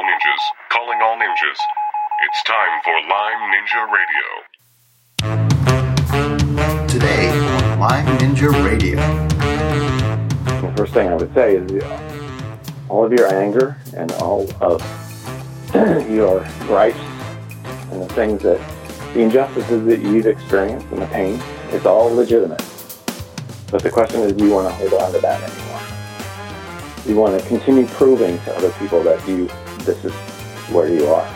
[0.00, 1.58] all ninjas, calling all ninjas.
[2.24, 4.26] It's time for Lyme Ninja Radio.
[6.88, 8.96] Today on Lyme Ninja Radio.
[10.62, 11.84] The first thing I would say is
[12.88, 14.80] all of your anger and all of
[16.10, 16.98] your gripes
[17.92, 18.58] and the things that
[19.12, 21.38] the injustices that you've experienced and the pain,
[21.72, 22.64] it's all legitimate.
[23.70, 25.70] But the question is, do you want to hold on to that anymore?
[27.04, 29.48] Do you want to continue proving to other people that you,
[29.84, 30.12] this is
[30.72, 31.28] where you are.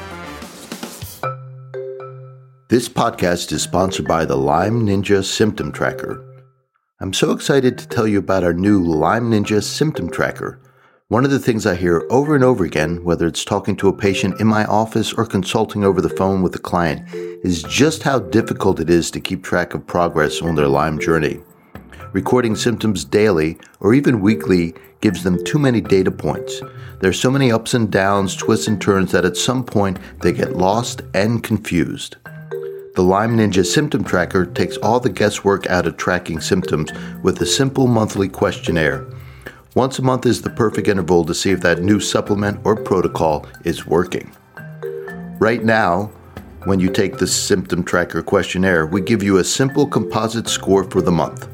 [2.68, 6.24] This podcast is sponsored by the Lyme Ninja Symptom Tracker.
[7.00, 10.60] I'm so excited to tell you about our new Lyme Ninja Symptom Tracker.
[11.08, 13.96] One of the things I hear over and over again, whether it's talking to a
[13.96, 17.06] patient in my office or consulting over the phone with a client,
[17.44, 21.40] is just how difficult it is to keep track of progress on their Lyme journey.
[22.12, 26.62] Recording symptoms daily or even weekly gives them too many data points.
[27.00, 30.56] There's so many ups and downs, twists and turns that at some point they get
[30.56, 32.16] lost and confused.
[32.94, 36.92] The Lyme Ninja Symptom Tracker takes all the guesswork out of tracking symptoms
[37.22, 39.06] with a simple monthly questionnaire.
[39.74, 43.46] Once a month is the perfect interval to see if that new supplement or protocol
[43.64, 44.32] is working.
[45.40, 46.12] Right now,
[46.66, 51.02] when you take the Symptom Tracker questionnaire, we give you a simple composite score for
[51.02, 51.48] the month.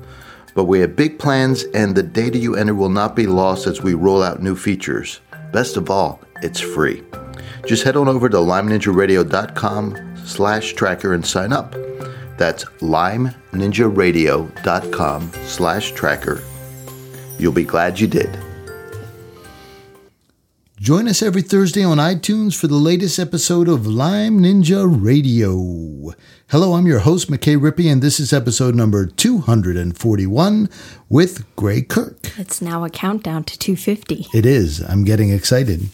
[0.54, 3.80] But we have big plans, and the data you enter will not be lost as
[3.80, 5.20] we roll out new features.
[5.52, 7.02] Best of all, it's free.
[7.66, 11.74] Just head on over to lymeninjaradio.com slash tracker and sign up.
[12.38, 16.42] That's lymeninjaradio.com slash tracker.
[17.38, 18.38] You'll be glad you did.
[20.80, 26.14] Join us every Thursday on iTunes for the latest episode of Lyme Ninja Radio.
[26.48, 30.70] Hello, I'm your host, McKay Rippey, and this is episode number 241
[31.10, 32.32] with Greg Kirk.
[32.38, 34.28] It's now a countdown to 250.
[34.32, 34.80] It is.
[34.80, 35.90] I'm getting excited.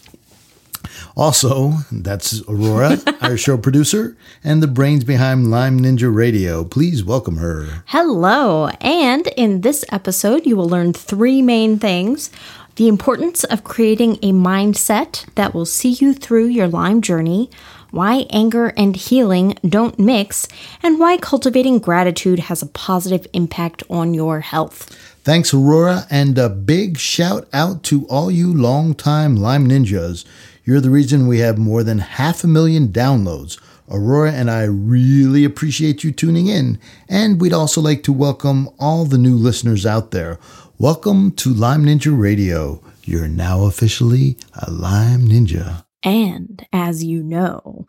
[1.16, 6.62] Also, that's Aurora, our show producer, and the brains behind Lyme Ninja Radio.
[6.64, 7.82] Please welcome her.
[7.86, 8.68] Hello.
[8.80, 12.30] And in this episode, you will learn three main things
[12.76, 17.50] the importance of creating a mindset that will see you through your Lyme journey,
[17.90, 20.46] why anger and healing don't mix,
[20.82, 24.94] and why cultivating gratitude has a positive impact on your health.
[25.24, 30.24] Thanks, Aurora, and a big shout out to all you longtime Lyme Ninjas.
[30.64, 33.58] You're the reason we have more than half a million downloads.
[33.88, 39.04] Aurora and I really appreciate you tuning in, and we'd also like to welcome all
[39.04, 40.38] the new listeners out there.
[40.78, 42.82] Welcome to Lyme Ninja Radio.
[43.02, 45.86] You're now officially a Lyme Ninja.
[46.02, 47.86] And as you know,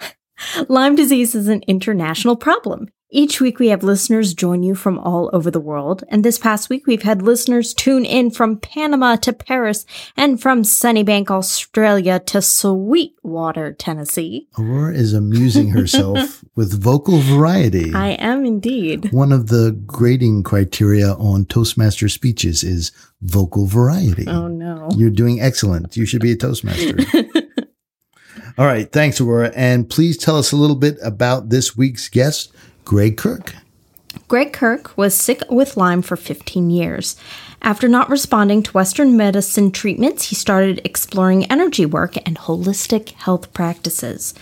[0.68, 2.88] Lyme disease is an international problem.
[3.10, 6.68] Each week we have listeners join you from all over the world, and this past
[6.68, 9.86] week we've had listeners tune in from Panama to Paris
[10.16, 14.48] and from Sunnybank, Australia to Sweetwater, Tennessee.
[14.58, 17.94] Aurora is amusing herself with vocal variety.
[17.94, 19.12] I am indeed.
[19.12, 22.90] One of the grading criteria on Toastmaster speeches is
[23.22, 24.26] vocal variety.
[24.26, 24.88] Oh no.
[24.96, 25.96] You're doing excellent.
[25.96, 26.96] You should be a Toastmaster.
[28.58, 28.90] All right.
[28.90, 29.52] Thanks, Aurora.
[29.54, 32.52] And please tell us a little bit about this week's guest,
[32.86, 33.56] Greg Kirk.
[34.28, 37.16] Greg Kirk was sick with Lyme for 15 years.
[37.60, 43.52] After not responding to Western medicine treatments, he started exploring energy work and holistic health
[43.52, 44.34] practices.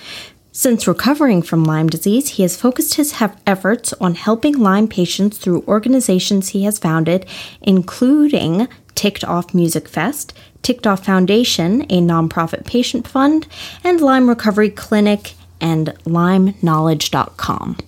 [0.52, 3.14] Since recovering from Lyme disease, he has focused his
[3.46, 7.24] efforts on helping Lyme patients through organizations he has founded,
[7.62, 13.46] including Ticked Off Music Fest, Ticked Off Foundation, a nonprofit patient fund,
[13.82, 15.32] and Lyme Recovery Clinic
[15.62, 17.78] and LymeKnowledge.com.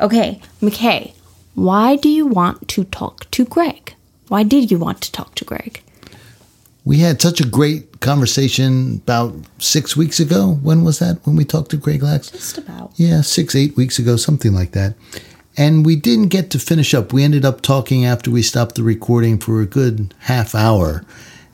[0.00, 1.12] Okay, McKay,
[1.54, 3.94] why do you want to talk to Greg?
[4.28, 5.82] Why did you want to talk to Greg?
[6.84, 10.58] We had such a great conversation about six weeks ago.
[10.62, 11.18] When was that?
[11.26, 12.30] When we talked to Greg Lax?
[12.30, 12.92] Just about.
[12.94, 14.94] Yeah, six, eight weeks ago, something like that.
[15.56, 17.12] And we didn't get to finish up.
[17.12, 21.04] We ended up talking after we stopped the recording for a good half hour.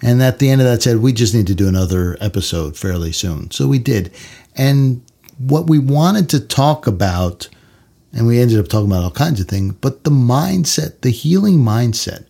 [0.02, 3.10] And at the end of that said, we just need to do another episode fairly
[3.10, 3.50] soon.
[3.50, 4.12] So we did.
[4.54, 5.02] And
[5.38, 7.48] what we wanted to talk about,
[8.14, 11.58] and we ended up talking about all kinds of things, but the mindset, the healing
[11.58, 12.26] mindset,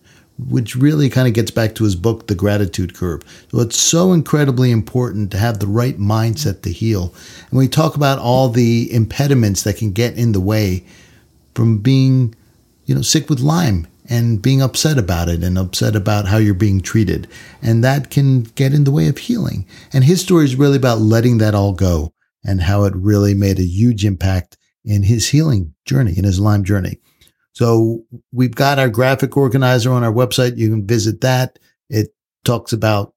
[0.49, 3.21] which really kind of gets back to his book, The Gratitude Curve.
[3.51, 7.13] So it's so incredibly important to have the right mindset to heal.
[7.49, 10.83] And we talk about all the impediments that can get in the way
[11.53, 12.35] from being,
[12.85, 16.53] you know, sick with Lyme and being upset about it and upset about how you're
[16.53, 17.27] being treated.
[17.61, 19.65] And that can get in the way of healing.
[19.93, 22.11] And his story is really about letting that all go
[22.43, 26.63] and how it really made a huge impact in his healing journey, in his Lyme
[26.63, 26.99] journey.
[27.53, 28.03] So
[28.33, 30.57] we've got our graphic organizer on our website.
[30.57, 31.57] You can visit that.
[31.89, 33.13] It talks about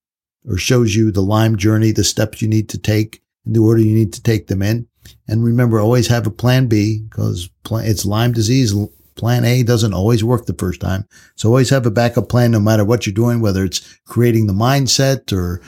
[0.47, 3.81] or shows you the Lyme journey, the steps you need to take and the order
[3.81, 4.87] you need to take them in.
[5.27, 8.75] And remember, always have a plan B because it's Lyme disease.
[9.17, 11.05] Plan A doesn't always work the first time.
[11.35, 14.53] So always have a backup plan no matter what you're doing, whether it's creating the
[14.53, 15.61] mindset or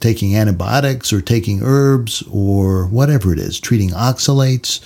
[0.00, 4.80] taking antibiotics or taking herbs or whatever it is, treating oxalates,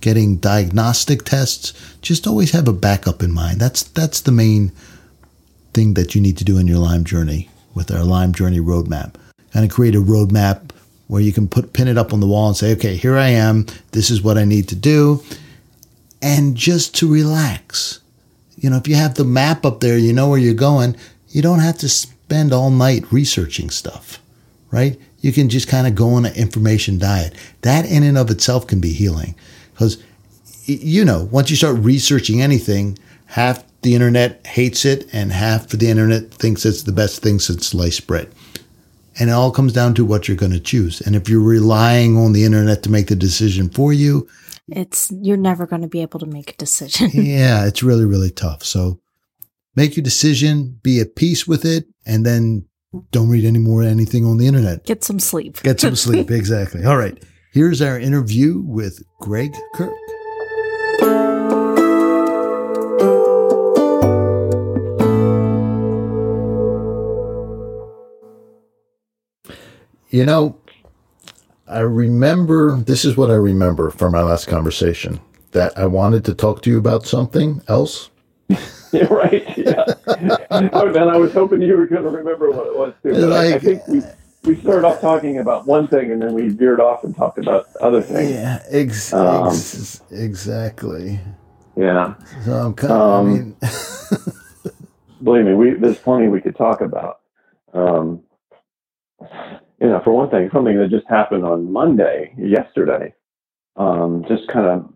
[0.00, 1.72] getting diagnostic tests.
[2.02, 3.60] Just always have a backup in mind.
[3.60, 4.72] That's, that's the main
[5.72, 9.14] thing that you need to do in your Lyme journey with our Lyme journey roadmap.
[9.52, 10.70] Kind of create a roadmap
[11.06, 13.28] where you can put pin it up on the wall and say, okay, here I
[13.28, 13.66] am.
[13.92, 15.22] This is what I need to do.
[16.22, 18.00] And just to relax.
[18.56, 20.96] You know, if you have the map up there, you know where you're going,
[21.28, 24.20] you don't have to spend all night researching stuff,
[24.70, 25.00] right?
[25.20, 27.34] You can just kind of go on an information diet.
[27.62, 29.34] That in and of itself can be healing
[29.80, 29.96] because,
[30.66, 35.80] you know, once you start researching anything, half the internet hates it and half of
[35.80, 38.30] the internet thinks it's the best thing since sliced bread.
[39.18, 41.00] And it all comes down to what you're going to choose.
[41.00, 44.28] And if you're relying on the internet to make the decision for you,
[44.68, 47.10] it's you're never going to be able to make a decision.
[47.14, 48.62] yeah, it's really really tough.
[48.62, 49.00] So
[49.74, 52.66] make your decision, be at peace with it, and then
[53.12, 54.84] don't read any more anything on the internet.
[54.84, 55.62] Get some sleep.
[55.62, 56.30] Get some sleep.
[56.30, 56.84] exactly.
[56.84, 57.18] All right.
[57.52, 59.92] Here's our interview with Greg Kirk.
[70.10, 70.56] You know,
[71.66, 75.20] I remember this is what I remember from our last conversation
[75.50, 78.10] that I wanted to talk to you about something else.
[78.48, 78.58] yeah,
[79.10, 79.58] right.
[79.58, 79.86] Yeah.
[80.72, 83.10] oh, then I was hoping you were going to remember what it was too.
[83.10, 84.02] Like, I, I think we
[84.44, 87.66] we started off talking about one thing and then we veered off and talked about
[87.80, 88.30] other things.
[88.30, 91.20] Yeah, ex- um, ex- exactly.
[91.76, 92.14] Yeah.
[92.44, 93.56] So I'm kind of, um, I mean,
[95.24, 97.20] believe me, we there's plenty we could talk about.
[97.74, 98.22] Um,
[99.80, 103.14] you know, for one thing, something that just happened on Monday, yesterday,
[103.76, 104.94] um, just kind of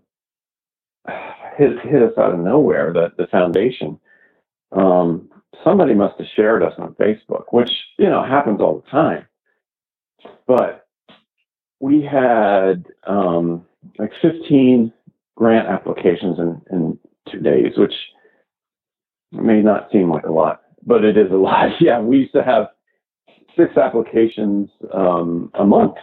[1.59, 2.93] hit hit us out of nowhere.
[2.93, 3.99] That the foundation,
[4.73, 5.31] um,
[5.65, 9.27] somebody must have shared us on Facebook, which you know happens all the time.
[10.47, 10.87] But
[11.81, 13.65] we had um,
[13.99, 14.93] like 15
[15.37, 16.99] grant applications in, in
[17.31, 17.95] two days, which
[19.33, 21.71] may not seem like a lot, but it is a lot.
[21.81, 22.69] Yeah, we used to have
[23.57, 25.97] six applications um, a month,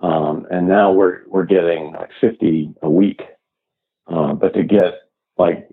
[0.00, 3.22] um, and now we're we're getting like 50 a week.
[4.06, 5.08] Uh, but to get
[5.38, 5.68] like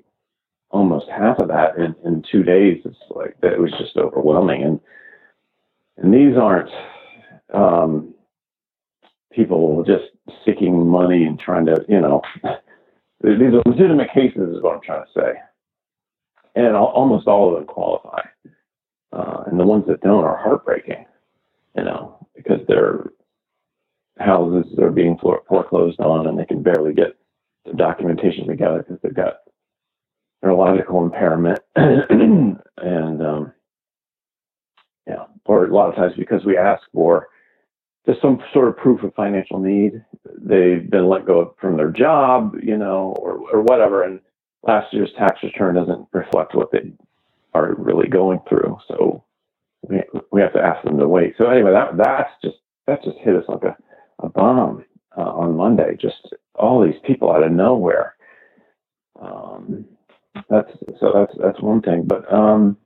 [0.69, 4.63] almost half of that in, in two days, it's like it was just overwhelming.
[4.63, 4.79] And
[5.97, 6.69] and these aren't
[7.53, 8.13] um,
[9.33, 10.05] people just
[10.45, 12.21] seeking money and trying to, you know,
[13.23, 15.33] these are legitimate cases, is what I'm trying to say.
[16.55, 18.21] And almost all of them qualify.
[19.11, 21.05] Uh, and the ones that don't are heartbreaking,
[21.75, 23.05] you know, because their
[24.19, 27.17] houses are being foreclosed on and they can barely get
[27.65, 29.37] the documentation together because they've got
[30.43, 31.59] neurological impairment.
[31.75, 33.53] and, um,
[35.07, 37.29] yeah, or a lot of times because we ask for
[38.09, 40.03] just some sort of proof of financial need,
[40.41, 44.03] they've been let go from their job, you know, or, or whatever.
[44.03, 44.19] And
[44.63, 46.91] last year's tax return doesn't reflect what they
[47.53, 48.77] are really going through.
[48.87, 49.23] So
[49.87, 50.01] we,
[50.31, 51.35] we have to ask them to wait.
[51.37, 52.57] So anyway, that that's just
[52.87, 53.77] that just hit us like a,
[54.19, 54.83] a bomb
[55.15, 55.95] uh, on Monday.
[56.01, 58.15] Just all these people out of nowhere.
[59.21, 59.85] Um,
[60.49, 62.05] that's so that's that's one thing.
[62.07, 62.77] But um,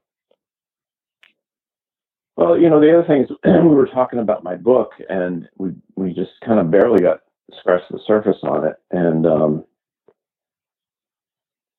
[2.37, 5.71] well, you know, the other thing is we were talking about my book, and we
[5.95, 7.21] we just kind of barely got
[7.59, 9.65] scratched the surface on it, and um,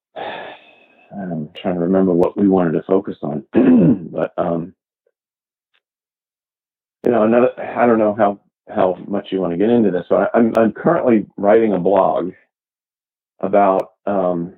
[0.17, 3.45] I'm trying to remember what we wanted to focus on,
[4.13, 4.75] but um,
[7.07, 8.41] you know, another, I don't know how
[8.75, 12.33] how much you want to get into this, but I'm I'm currently writing a blog
[13.41, 14.55] about um,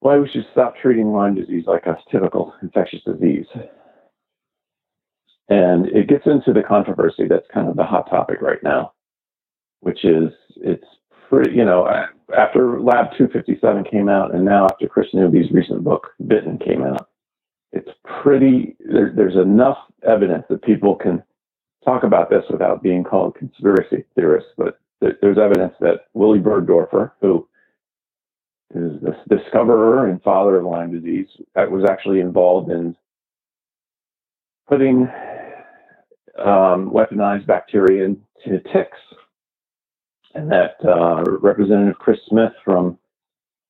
[0.00, 3.46] why we should stop treating Lyme disease like a typical infectious disease.
[5.48, 8.92] And it gets into the controversy that's kind of the hot topic right now,
[9.80, 10.84] which is it's
[11.28, 11.86] pretty, you know,
[12.36, 17.08] after Lab 257 came out, and now after Kris Newby's recent book, Bitten, came out,
[17.72, 17.90] it's
[18.22, 21.22] pretty, there, there's enough evidence that people can
[21.84, 24.50] talk about this without being called conspiracy theorists.
[24.56, 27.48] But there, there's evidence that Willy Burgdorfer, who
[28.74, 32.96] is the discoverer and father of Lyme disease, that was actually involved in
[34.68, 35.08] putting
[36.38, 38.98] um, weaponized bacteria into ticks
[40.34, 42.98] and that uh, Representative Chris Smith from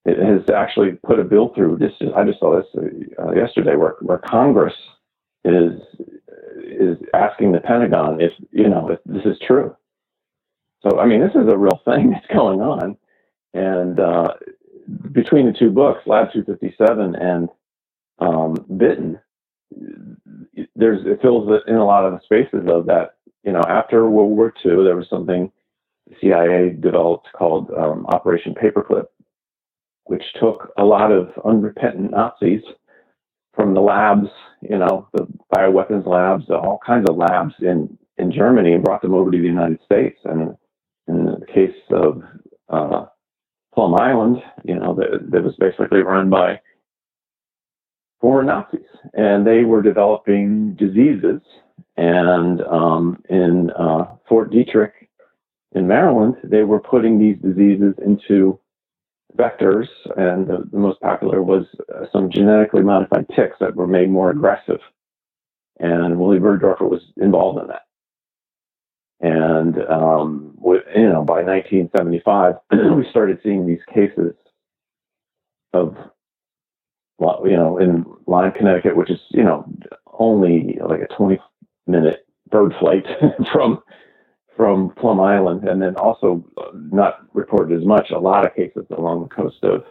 [0.06, 1.76] it has actually put a bill through.
[1.78, 2.84] This is, I just saw this
[3.18, 4.74] uh, yesterday, where where Congress
[5.44, 5.80] is
[6.62, 9.76] is asking the Pentagon if you know if this is true.
[10.82, 12.96] So I mean, this is a real thing that's going on,
[13.54, 14.28] and uh,
[15.12, 17.48] between the two books, Lab 257 and
[18.18, 19.20] um, Bitten,
[20.74, 23.16] there's it fills in a lot of the spaces of that.
[23.44, 25.50] You know, after World War II, there was something
[26.08, 29.06] the CIA developed called um, Operation Paperclip,
[30.04, 32.62] which took a lot of unrepentant Nazis
[33.54, 34.28] from the labs,
[34.62, 39.14] you know, the bioweapons labs, all kinds of labs in, in Germany and brought them
[39.14, 40.18] over to the United States.
[40.24, 40.56] And
[41.08, 42.22] in the case of
[42.68, 43.06] uh,
[43.74, 46.60] Plum Island, you know, that, that was basically run by
[48.20, 48.80] former Nazis.
[49.14, 51.40] And they were developing diseases.
[51.96, 54.92] And um, in uh, Fort Detrick
[55.72, 58.58] in Maryland, they were putting these diseases into
[59.36, 59.86] vectors,
[60.16, 64.30] and the, the most popular was uh, some genetically modified ticks that were made more
[64.30, 64.80] aggressive.
[65.78, 67.86] And Willy Burgdorfer was involved in that.
[69.20, 72.54] And um, with, you know, by 1975,
[72.96, 74.34] we started seeing these cases
[75.72, 75.96] of,
[77.20, 79.70] you know, in Lyme, Connecticut, which is you know
[80.18, 81.38] only like a 20
[81.86, 83.04] minute bird flight
[83.52, 83.82] from
[84.56, 88.10] from Plum Island, and then also uh, not reported as much.
[88.10, 89.84] A lot of cases along the coast of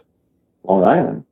[0.64, 1.24] Long Island.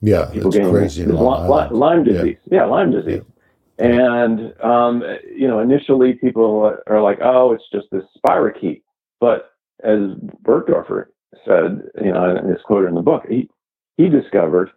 [0.00, 1.06] Yeah, people getting crazy.
[1.06, 2.36] Lyme, Lyme, disease.
[2.50, 3.22] Yeah, yeah Lyme disease.
[3.24, 3.33] Yeah.
[3.78, 5.02] And um,
[5.34, 8.82] you know, initially people are like, "Oh, it's just this spirochete,"
[9.20, 9.50] but
[9.82, 10.00] as
[10.44, 11.06] Burgdorfer
[11.44, 13.50] said, you know, in his quote in the book, he
[13.96, 14.70] he discovered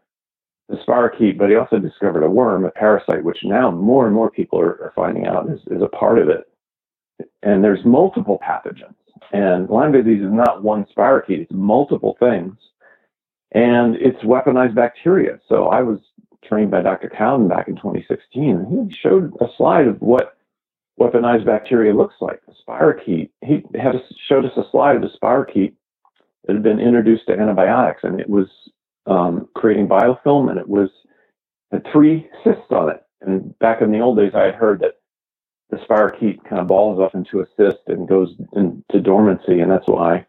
[0.69, 4.31] the spirochete, but he also discovered a worm, a parasite, which now more and more
[4.31, 6.45] people are, are finding out is, is a part of it
[7.43, 8.95] and there's multiple pathogens.
[9.31, 12.55] And Lyme disease is not one spirochete, it's multiple things.
[13.53, 15.39] And it's weaponized bacteria.
[15.47, 15.99] So I was
[16.47, 17.09] trained by Dr.
[17.09, 20.37] Cowden back in 2016, he showed a slide of what
[20.99, 22.41] weaponized bacteria looks like.
[22.45, 25.73] The spirochete, he had a, showed us a slide of the spirochete
[26.45, 28.47] that had been introduced to antibiotics, and it was
[29.05, 30.89] um, creating biofilm, and it was
[31.71, 33.03] had three cysts on it.
[33.21, 34.95] And back in the old days, I had heard that
[35.69, 39.87] the spirochete kind of balls off into a cyst and goes into dormancy, and that's
[39.87, 40.25] why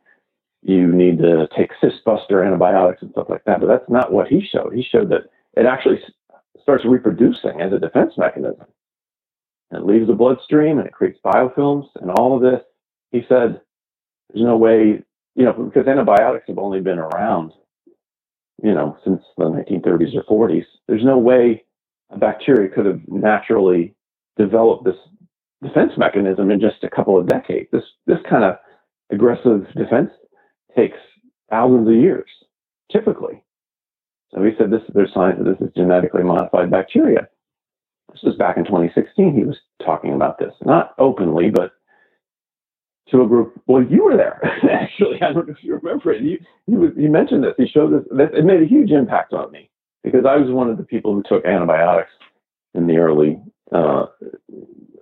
[0.62, 3.60] you need to take cyst buster antibiotics and stuff like that.
[3.60, 4.74] But that's not what he showed.
[4.74, 5.98] He showed that it actually
[6.62, 8.66] starts reproducing as a defense mechanism.
[9.72, 12.62] It leaves the bloodstream and it creates biofilms and all of this.
[13.10, 13.60] He said,
[14.32, 15.02] there's no way,
[15.34, 17.52] you know, because antibiotics have only been around,
[18.62, 20.64] you know, since the 1930s or 40s.
[20.86, 21.64] There's no way
[22.10, 23.94] a bacteria could have naturally
[24.36, 24.96] developed this
[25.62, 27.68] defense mechanism in just a couple of decades.
[27.72, 28.56] This this kind of
[29.10, 30.10] aggressive defense
[30.76, 30.98] takes
[31.50, 32.28] thousands of years,
[32.92, 33.42] typically.
[34.34, 37.28] So he said this there's signs that this is genetically modified bacteria.
[38.12, 39.34] This was back in 2016.
[39.34, 41.72] He was talking about this, not openly, but
[43.10, 43.60] to a group.
[43.66, 45.22] Well, you were there actually.
[45.22, 46.22] I don't know if you remember it.
[46.22, 47.54] You you, mentioned this.
[47.56, 48.06] He showed this.
[48.10, 49.70] It made a huge impact on me
[50.04, 52.10] because I was one of the people who took antibiotics
[52.74, 53.40] in the early
[53.72, 54.06] uh,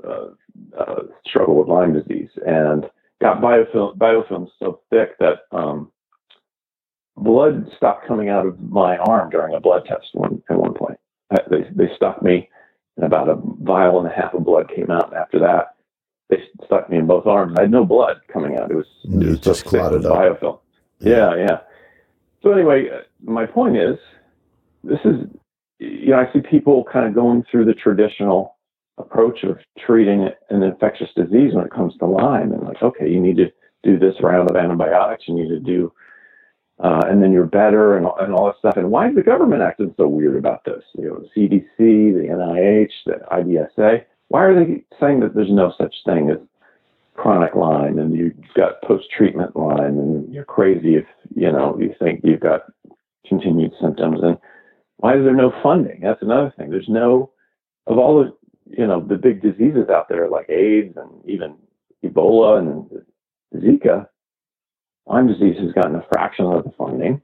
[0.06, 0.28] uh,
[0.78, 2.86] uh, struggle with Lyme disease and
[3.20, 5.90] got biofilm biofilms so thick that um,
[7.16, 10.98] blood stopped coming out of my arm during a blood test one, at one point.
[11.30, 12.48] I, they they stuck me,
[12.96, 15.08] and about a vial and a half of blood came out.
[15.08, 15.74] And after that,
[16.28, 17.54] they stuck me in both arms.
[17.58, 18.70] I had no blood coming out.
[18.70, 20.12] It was, it was just clotted up.
[20.12, 20.58] Biofilm.
[21.00, 21.34] Yeah.
[21.34, 21.58] yeah, yeah.
[22.42, 23.96] So anyway, uh, my point is,
[24.84, 25.26] this is
[25.78, 28.56] you know I see people kind of going through the traditional
[28.98, 32.52] approach of treating an infectious disease when it comes to Lyme.
[32.52, 33.50] And like, okay, you need to
[33.82, 35.24] do this round of antibiotics.
[35.28, 35.92] You need to do,
[36.78, 38.76] uh, and then you're better and, and all that stuff.
[38.76, 40.82] And why is the government acting so weird about this?
[40.94, 44.04] You know, the CDC, the NIH, the IDSA.
[44.28, 46.38] Why are they saying that there's no such thing as
[47.14, 52.20] chronic Lyme and you've got post-treatment Lyme and you're crazy if you know you think
[52.22, 52.64] you've got
[53.26, 54.36] continued symptoms and
[54.98, 56.00] why is there no funding?
[56.02, 56.70] That's another thing.
[56.70, 57.30] There's no
[57.86, 58.36] of all the
[58.68, 61.56] you know, the big diseases out there like AIDS and even
[62.04, 63.02] Ebola and
[63.54, 64.06] Zika,
[65.06, 67.22] Lyme disease has gotten a fraction of the funding,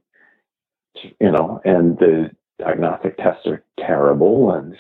[1.21, 4.53] you know, and the diagnostic tests are terrible.
[4.53, 4.75] And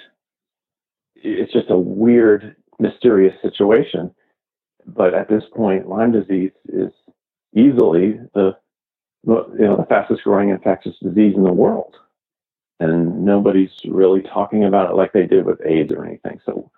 [1.16, 4.14] it's just a weird, mysterious situation.
[4.86, 6.92] But at this point, Lyme disease is
[7.54, 8.56] easily the,
[9.24, 11.96] you know, the fastest growing infectious disease in the world
[12.82, 16.40] and nobody's really talking about it like they did with AIDS or anything.
[16.44, 16.70] So,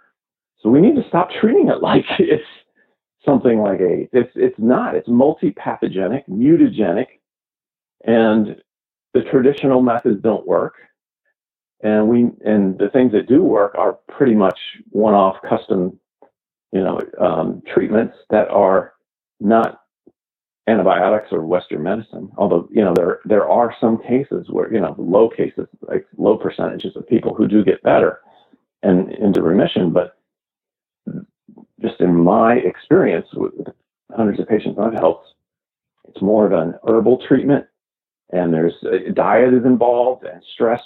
[0.61, 2.45] so we need to stop treating it like it's
[3.25, 4.11] something like AIDS.
[4.13, 4.97] It's it's not.
[4.97, 7.07] It's multi-pathogenic, mutagenic,
[8.07, 8.57] and
[9.15, 10.75] the traditional methods don't work.
[11.83, 14.59] and we and the things that do work are pretty much
[14.91, 15.99] one-off custom,
[16.73, 18.95] you know, um, treatments that are
[19.41, 19.83] not
[20.69, 22.31] antibiotics or Western medicine.
[22.39, 26.37] Although you know there there are some cases where you know low cases like low
[26.39, 28.21] percentages of people who do get better
[28.83, 30.17] and into remission, but
[31.81, 33.53] just in my experience with
[34.15, 35.29] hundreds of patients I've helped,
[36.09, 37.67] it's more of an herbal treatment,
[38.33, 40.83] and there's a diet is involved and stress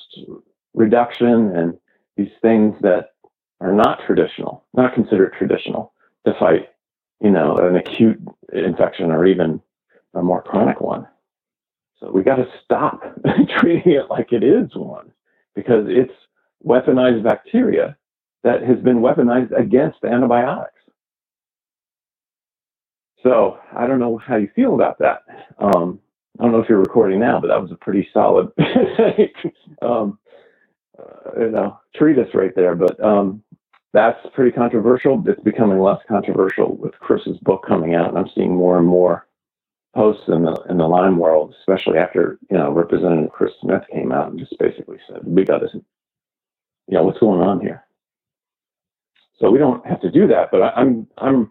[0.74, 1.78] reduction and
[2.16, 3.10] these things that
[3.60, 5.92] are not traditional, not considered traditional
[6.26, 6.68] to fight,
[7.20, 8.20] you know, an acute
[8.52, 9.60] infection or even
[10.14, 11.06] a more chronic one.
[12.00, 13.02] So we got to stop
[13.58, 15.10] treating it like it is one
[15.54, 16.12] because it's
[16.64, 17.96] weaponized bacteria
[18.44, 20.77] that has been weaponized against antibiotics.
[23.22, 25.24] So I don't know how you feel about that.
[25.58, 26.00] Um,
[26.38, 28.48] I don't know if you're recording now, but that was a pretty solid,
[29.82, 30.18] um,
[30.98, 32.76] uh, you know, treatise right there.
[32.76, 33.42] But um,
[33.92, 35.22] that's pretty controversial.
[35.26, 39.26] It's becoming less controversial with Kris's book coming out, and I'm seeing more and more
[39.94, 44.12] posts in the in the Lyme world, especially after you know Representative Chris Smith came
[44.12, 45.74] out and just basically said, "We got this.
[45.74, 47.84] You know, what's going on here?"
[49.40, 51.50] So we don't have to do that, but I, I'm I'm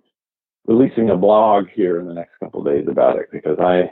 [0.68, 3.92] releasing a blog here in the next couple days about it because I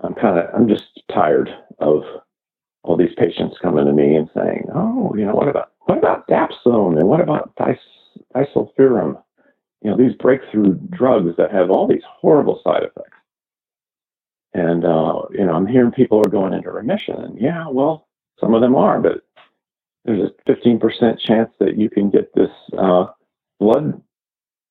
[0.00, 2.02] I'm kind of I'm just tired of
[2.82, 6.26] all these patients coming to me and saying, "Oh, you know, what about what about
[6.28, 7.78] dapsone and what about dis-?
[9.82, 13.18] You know, these breakthrough drugs that have all these horrible side effects."
[14.54, 18.08] And uh, you know, I'm hearing people are going into remission, and yeah, well,
[18.40, 19.22] some of them are, but
[20.04, 23.06] there's a 15% chance that you can get this uh,
[23.58, 24.00] blood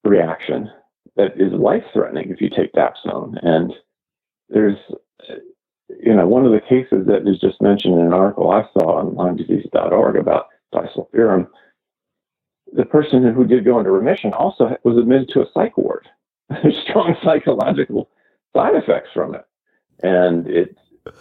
[0.03, 0.69] reaction
[1.15, 3.37] that is life threatening if you take dapsone.
[3.43, 3.73] And
[4.49, 4.77] there's,
[6.01, 8.97] you know, one of the cases that is just mentioned in an article I saw
[8.97, 11.47] on LymeDisease.org about disulfiram,
[12.73, 16.07] the person who did go into remission also was admitted to a psych ward.
[16.49, 18.09] There's strong psychological
[18.55, 19.45] side effects from it.
[20.01, 20.75] And it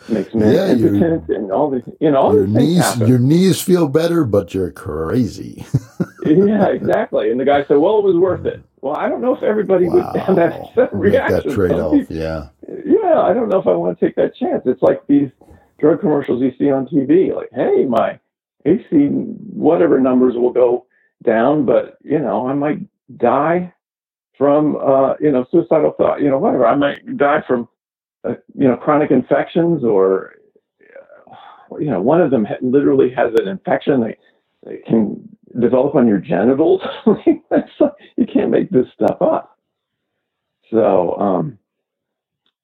[0.09, 3.07] makes me Yeah, impotent and all these, you know, all Your knees, happen.
[3.09, 5.65] your knees feel better, but you're crazy.
[6.27, 7.31] yeah, exactly.
[7.31, 9.89] And the guy said, "Well, it was worth it." Well, I don't know if everybody
[9.89, 10.89] would have that, Wow.
[10.93, 11.37] reaction.
[11.51, 12.11] that trade off.
[12.11, 12.49] Yeah.
[12.85, 14.63] yeah, I don't know if I want to take that chance.
[14.67, 15.31] It's like these
[15.79, 17.35] drug commercials you see on TV.
[17.35, 18.19] Like, hey, my
[18.65, 18.89] AC
[19.53, 20.87] whatever numbers will go
[21.25, 22.79] down, but you know, I might
[23.19, 23.73] die
[24.39, 26.21] from uh, you know suicidal thought.
[26.21, 26.67] You know, whatever.
[26.67, 27.69] I might die from
[28.25, 30.35] uh, you know chronic infections or
[31.31, 34.01] uh, you know one of them ha- literally has an infection.
[34.01, 34.17] They,
[34.65, 35.29] they can
[35.61, 36.83] develop on your genitals.
[38.17, 39.59] You can't make this stuff up.
[40.71, 41.59] So, um,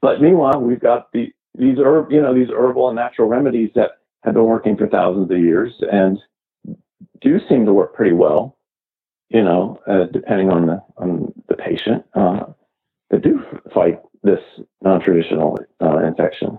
[0.00, 3.92] but meanwhile, we've got the these herb, you know, these herbal and natural remedies that
[4.24, 6.18] have been working for thousands of years and
[7.20, 8.56] do seem to work pretty well.
[9.28, 12.44] You know, uh, depending on the on the patient, uh,
[13.10, 13.42] that do
[13.74, 14.40] fight this
[14.82, 16.58] non-traditional uh, infection.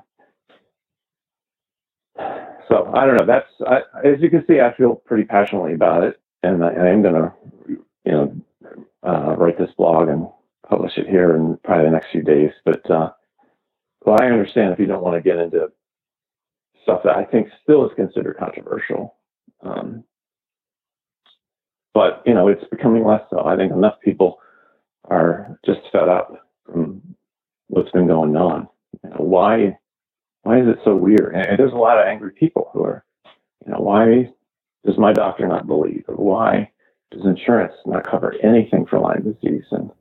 [2.70, 3.26] So I don't know.
[3.26, 7.02] That's I, as you can see, I feel pretty passionately about it, and I, am
[7.02, 7.34] going to,
[8.06, 8.36] you know,
[9.04, 10.28] uh, write this blog and
[10.68, 12.52] publish it here in probably the next few days.
[12.64, 13.10] But uh,
[14.06, 15.72] well, I understand if you don't want to get into
[16.84, 19.16] stuff that I think still is considered controversial.
[19.62, 20.04] Um,
[21.94, 23.46] but you know, it's becoming less so.
[23.46, 24.40] I think enough people
[25.06, 27.02] are just fed up from
[27.70, 28.70] what's been going on.
[29.06, 29.80] You know, why
[30.44, 31.36] why is it so weird?
[31.36, 33.06] And there's a lot of angry people who are,
[33.66, 34.30] you know, why
[34.86, 36.06] does my doctor not believe?
[36.08, 36.72] Or why
[37.12, 39.66] does insurance not cover anything for Lyme disease?
[39.72, 39.92] And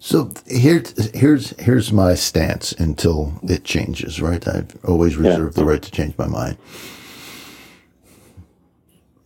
[0.00, 4.20] So here's here's here's my stance until it changes.
[4.22, 5.38] Right, I've always Yeah.
[5.38, 6.58] reserved the right to change my mind.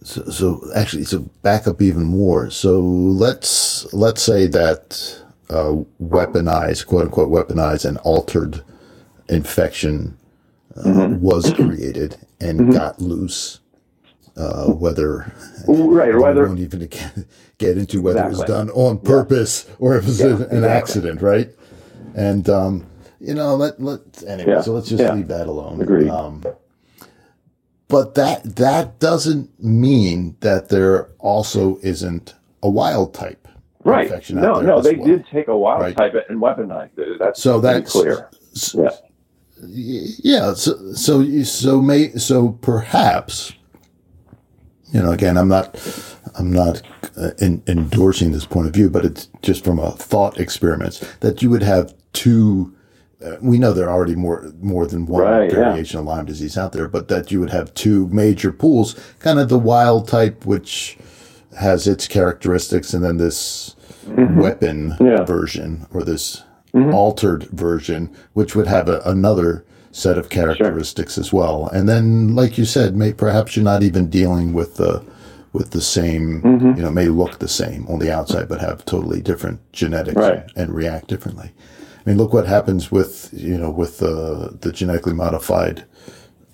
[0.03, 2.51] So, so actually, so back up even more.
[2.51, 8.63] So let's let's say that uh, weaponized, quote unquote, weaponized and altered
[9.29, 10.17] infection
[10.77, 13.61] uh, was created and got loose.
[14.37, 15.33] Uh, whether
[15.69, 17.13] right, or whether won't even get,
[17.59, 20.69] get into whether it was done on purpose or if it was Yeah, an exactly.
[20.69, 21.51] accident, right?
[22.17, 22.87] And um,
[23.21, 24.55] you know, let let anyway.
[24.55, 25.15] Yeah, So let's just yeah.
[25.15, 25.81] leave that alone.
[25.81, 26.09] Agreed.
[26.09, 26.43] Um,
[27.89, 33.44] but that that doesn't mean that there also isn't a wild type
[33.85, 35.07] right, infection no, no, they well.
[35.07, 35.97] did take a wild Right.
[35.97, 37.19] type and weaponize it.
[37.19, 38.29] That's So that's clear.
[38.55, 38.91] s- Yeah.
[39.67, 43.53] yeah so so you- so may so perhaps
[44.93, 45.77] you know again i'm not
[46.39, 46.83] i'm not
[47.17, 51.41] uh, in, endorsing this point of view but it's just from a thought experiments that
[51.43, 52.73] you would have two
[53.25, 55.57] uh, we know there are already more more than one Right, yeah.
[55.71, 59.39] variation of Lyme disease out there, but that you would have two major pools, kind
[59.39, 60.99] of the wild type, which
[61.59, 63.75] has its characteristics, and then this
[64.07, 65.05] weapon Mm-hmm.
[65.07, 65.13] Yeah.
[65.17, 65.25] Mm-hmm.
[65.25, 66.43] version or this
[66.93, 71.69] altered version, which would have a, another set of characteristics as well.
[71.69, 75.05] And then, like you said, may, perhaps you're not even dealing with the
[75.53, 76.75] with the same, Mm-hmm.
[76.77, 80.45] you know, may look the same on the outside, but have totally different genetics Right.
[80.57, 81.53] and react differently.
[82.05, 85.85] I mean, look what happens with you know with the the genetically modified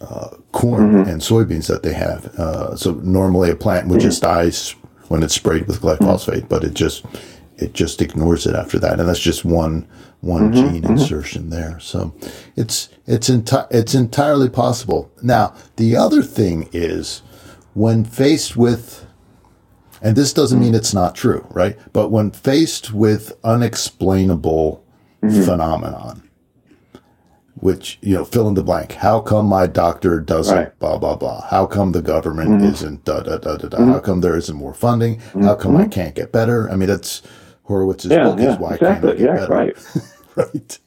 [0.03, 1.11] uh, corn Mm-hmm.
[1.11, 2.27] and soybeans that they have.
[2.39, 4.75] Uh, so normally a plant would just dies
[5.11, 7.05] when it's sprayed with glyphosate, but it just
[7.57, 9.87] it just ignores it after that, and that's just one
[10.21, 10.73] one Mm-hmm.
[10.73, 11.79] gene insertion there.
[11.81, 12.15] So
[12.57, 15.11] it's it's enti- it's entirely possible.
[15.21, 17.23] Now the other thing is
[17.75, 19.05] when faced with
[20.01, 21.77] and this doesn't mean it's not true, right?
[21.93, 24.83] But when faced with unexplainable
[25.21, 26.23] phenomenon,
[27.61, 28.93] which, you know, fill in the blank.
[28.93, 30.79] How come my doctor doesn't Right.
[30.79, 31.43] blah, blah, blah?
[31.49, 32.65] How come the government mm-hmm.
[32.67, 33.79] isn't da, da, da, da, da?
[33.79, 33.93] Mm-hmm.
[33.93, 35.17] How come there isn't more funding?
[35.19, 35.45] Mm-hmm.
[35.45, 36.71] How come I can't get better?
[36.71, 37.23] I mean, that's
[37.69, 38.81] Horowitz's Yeah, book is why exactly.
[38.81, 39.53] can't I get Yeah, better?
[39.53, 39.77] right.
[40.37, 40.79] right?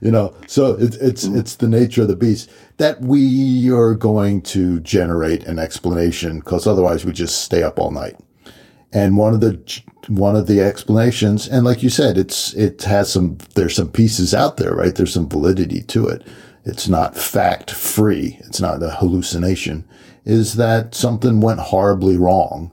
[0.00, 4.42] You know, so it, it's it's the nature of the beast that we are going
[4.42, 8.16] to generate an explanation because otherwise we just stay up all night.
[8.92, 13.12] And one of the one of the explanations, and like you said, it's it has
[13.12, 14.94] some there's some pieces out there, right?
[14.94, 16.26] There's some validity to it.
[16.64, 18.38] It's not fact free.
[18.40, 19.88] It's not a hallucination.
[20.24, 22.70] Is that something went horribly wrong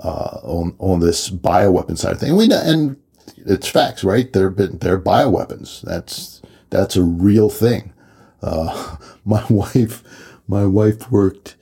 [0.00, 2.36] uh, on on this bioweapon side of thing?
[2.36, 2.96] We know, and
[3.36, 4.32] it's facts, right?
[4.32, 5.82] They're been they're bioweapons.
[5.82, 7.92] That's that's a real thing.
[8.42, 10.02] Uh, my wife,
[10.48, 11.56] my wife worked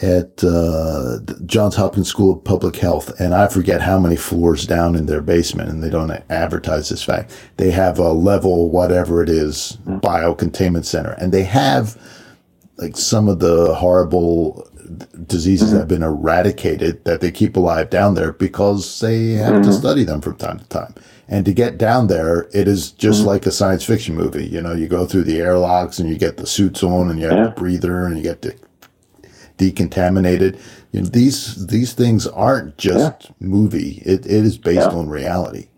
[0.00, 4.66] at uh, the Johns Hopkins School of Public Health, and I forget how many floors
[4.66, 7.32] down in their basement, and they don't advertise this fact.
[7.56, 9.98] They have a level, whatever it is, mm-hmm.
[9.98, 12.00] biocontainment center, and they have
[12.76, 14.68] like some of the horrible
[15.26, 16.00] diseases that have mm-hmm.
[16.00, 19.72] been eradicated that they keep alive down there because they have to mm-hmm.
[19.72, 20.94] study them from time to time.
[21.28, 24.46] And to get down there, it is just like a science fiction movie.
[24.46, 27.26] You know, you go through the airlocks and you get the suits on and you
[27.26, 27.44] have Yeah.
[27.48, 28.54] the breather and you get the
[29.58, 30.58] decontaminated.
[30.92, 34.02] You know, these these things aren't just movie.
[34.06, 34.96] It it is based Yeah.
[34.98, 35.68] on reality.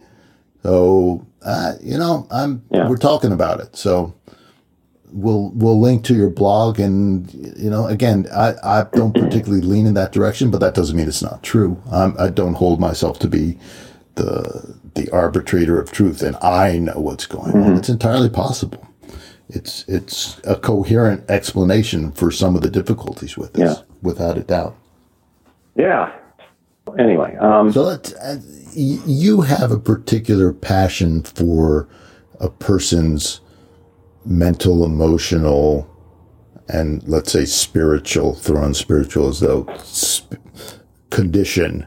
[0.62, 2.88] So uh, you know, I'm Yeah.
[2.88, 3.74] we're talking about it.
[3.76, 4.14] So
[5.12, 9.86] we'll we'll link to your blog and you know again I, I don't particularly lean
[9.86, 13.18] in that direction but that doesn't mean it's not true I'm, I don't hold myself
[13.20, 13.58] to be
[14.14, 17.70] the the arbitrator of truth and I know what's going Mm-hmm.
[17.72, 18.86] on it's entirely possible
[19.52, 23.82] it's it's a coherent explanation for some of the difficulties with this Yeah.
[24.02, 24.76] without a doubt
[25.76, 26.12] Yeah.
[26.98, 28.40] Anyway, um, so let's, uh,
[28.74, 31.88] you have a particular passion for
[32.40, 33.40] a person's
[34.24, 35.86] mental, emotional,
[36.68, 40.34] and let's say spiritual, throw in spiritual as though sp-
[41.10, 41.86] condition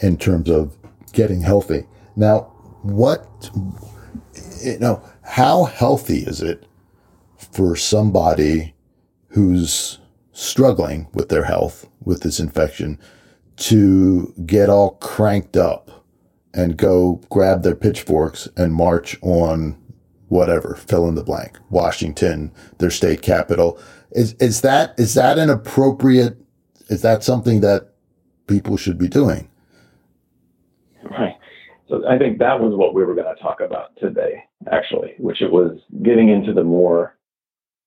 [0.00, 0.74] in terms of
[1.12, 1.84] getting healthy.
[2.16, 2.50] Now,
[2.82, 3.50] what,
[4.64, 6.64] you know, how healthy is it
[7.52, 8.74] for somebody
[9.28, 9.98] who's
[10.32, 12.98] struggling with their health, with this infection,
[13.56, 16.04] to get all cranked up
[16.54, 19.76] and go grab their pitchforks and march on
[20.28, 23.80] whatever, fill in the blank, Washington, their state capital.
[24.12, 26.36] Is, is that, is that an appropriate,
[26.88, 27.94] is that something that
[28.46, 29.50] people should be doing?
[31.10, 31.34] Right.
[31.88, 35.40] So I think that was what we were going to talk about today, actually, which
[35.42, 37.17] it was getting into the more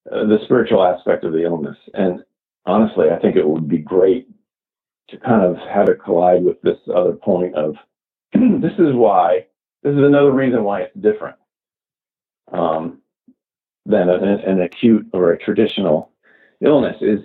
[0.09, 1.77] uh, the spiritual aspect of the illness.
[1.93, 2.23] And
[2.65, 4.27] honestly, I think it would be great
[5.09, 7.75] to kind of have it collide with this other point of
[8.33, 9.45] this is why
[9.83, 11.35] this is another reason why it's different
[12.53, 13.01] um,
[13.85, 16.11] than an, an acute or a traditional
[16.61, 16.95] illness.
[17.01, 17.19] Is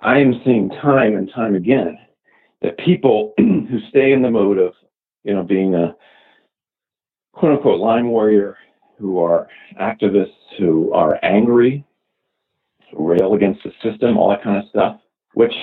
[0.00, 1.98] I am seeing time and time again
[2.62, 4.74] that people who stay in the mode of
[5.26, 5.94] you know, being a
[7.32, 8.56] quote unquote Lyme warrior,
[8.96, 9.48] who are
[9.78, 11.84] activists, who are angry,
[12.92, 15.00] rail against the system, all that kind of stuff,
[15.34, 15.54] which,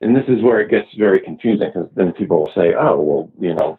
[0.00, 3.32] and this is where it gets very confusing because then people will say, oh, well,
[3.40, 3.78] you know,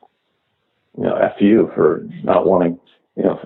[0.97, 2.79] you know, F you for not wanting,
[3.15, 3.39] you know,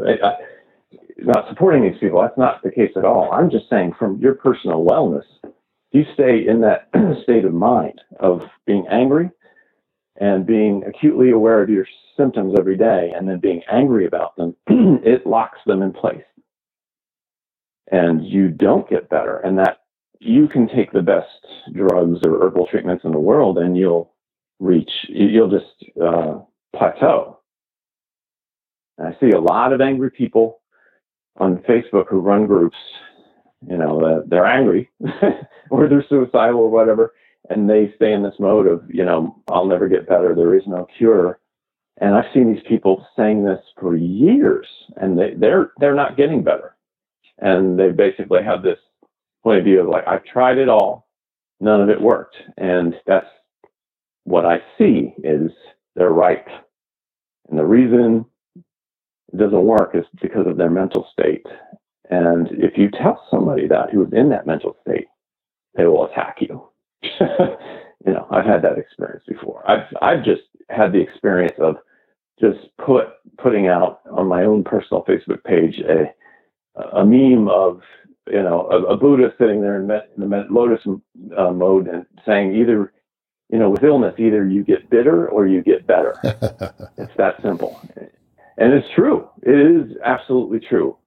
[1.18, 2.22] not supporting these people.
[2.22, 3.32] That's not the case at all.
[3.32, 5.26] I'm just saying from your personal wellness,
[5.92, 6.90] you stay in that
[7.24, 9.30] state of mind of being angry,
[10.20, 14.56] and being acutely aware of your symptoms every day and then being angry about them,
[14.68, 16.24] it locks them in place.
[17.92, 19.38] And you don't get better.
[19.38, 19.80] And that
[20.20, 21.28] you can take the best
[21.74, 24.14] drugs or herbal treatments in the world and you'll
[24.60, 26.40] reach, you'll just uh,
[26.76, 27.40] plateau.
[28.98, 30.60] And I see a lot of angry people
[31.38, 32.78] on Facebook who run groups,
[33.68, 34.90] you know, uh, they're angry
[35.72, 37.14] or they're suicidal or whatever,
[37.50, 40.36] and they stay in this mode of, you know, I'll never get better.
[40.36, 41.40] There is no cure.
[42.02, 46.44] And I've seen these people saying this for years, and they, they're they're not getting
[46.44, 46.76] better.
[47.42, 48.80] And they basically have this
[49.44, 51.08] point of view of like, I've tried it all,
[51.60, 53.28] none of it worked, and that's
[54.24, 55.52] what I see is
[55.96, 56.46] they're right.
[57.50, 58.26] And the reason
[59.34, 61.46] it doesn't work is because of their mental state.
[62.10, 65.08] And if you tell somebody that who's in that mental state,
[65.76, 66.68] they will attack you.
[68.06, 69.64] you know, I've had that experience before.
[69.70, 71.76] I've I've just had the experience of
[72.40, 76.14] just put putting out on my own personal Facebook page a
[76.94, 77.82] a meme of
[78.28, 80.82] you know a, a Buddha sitting there in, met, in the lotus
[81.38, 82.94] uh, mode and saying either
[83.50, 86.16] you know, with illness, either you get bitter or you get better.
[86.98, 87.82] it's that simple.
[88.58, 89.28] And it's true.
[89.42, 90.98] It is absolutely true.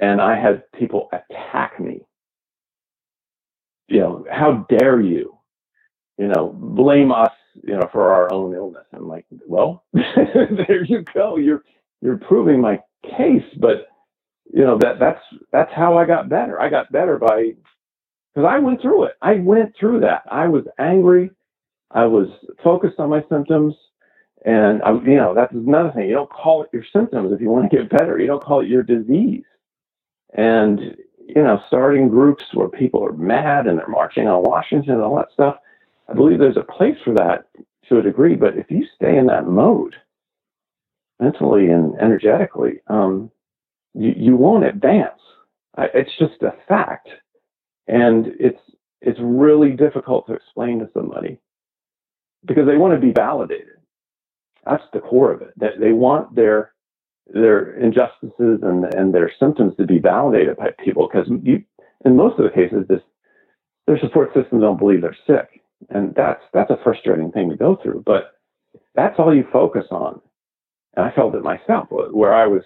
[0.00, 2.00] And I had people attack me.
[3.88, 5.36] You know, how dare you,
[6.16, 7.32] you know, blame us,
[7.64, 8.84] you know, for our own illness.
[8.94, 11.36] I'm like, well, there you go.
[11.36, 11.64] You're,
[12.00, 13.88] you're proving my case, but
[14.52, 16.60] you know, that that's, that's how I got better.
[16.60, 17.54] I got better by,
[18.34, 19.14] because I went through it.
[19.22, 20.22] I went through that.
[20.30, 21.30] I was angry.
[21.90, 22.28] I was
[22.62, 23.74] focused on my symptoms.
[24.44, 26.08] And I, you know, that's another thing.
[26.08, 28.18] You don't call it your symptoms if you want to get better.
[28.18, 29.44] You don't call it your disease.
[30.34, 35.02] And, you know, starting groups where people are mad and they're marching on Washington and
[35.02, 35.56] all that stuff,
[36.08, 37.48] I believe there's a place for that
[37.88, 38.36] to a degree.
[38.36, 39.94] But if you stay in that mode,
[41.20, 43.30] mentally and energetically, um,
[43.94, 45.20] you, you won't advance.
[45.78, 47.08] It's just a fact.
[47.88, 48.60] And it's,
[49.02, 51.38] it's really difficult to explain to somebody
[52.46, 53.68] because they want to be validated.
[54.66, 55.54] That's the core of it.
[55.58, 56.68] That they want their
[57.28, 61.64] their injustices and and their symptoms to be validated by people because you
[62.04, 63.00] in most of the cases this
[63.86, 67.78] their support systems don't believe they're sick and that's that's a frustrating thing to go
[67.82, 68.32] through but
[68.94, 70.20] that's all you focus on
[70.96, 72.62] and i felt it myself where i was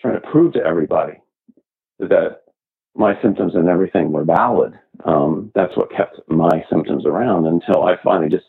[0.00, 1.14] trying to prove to everybody
[1.98, 2.42] that
[2.94, 4.72] my symptoms and everything were valid
[5.04, 8.44] um, that's what kept my symptoms around until i finally just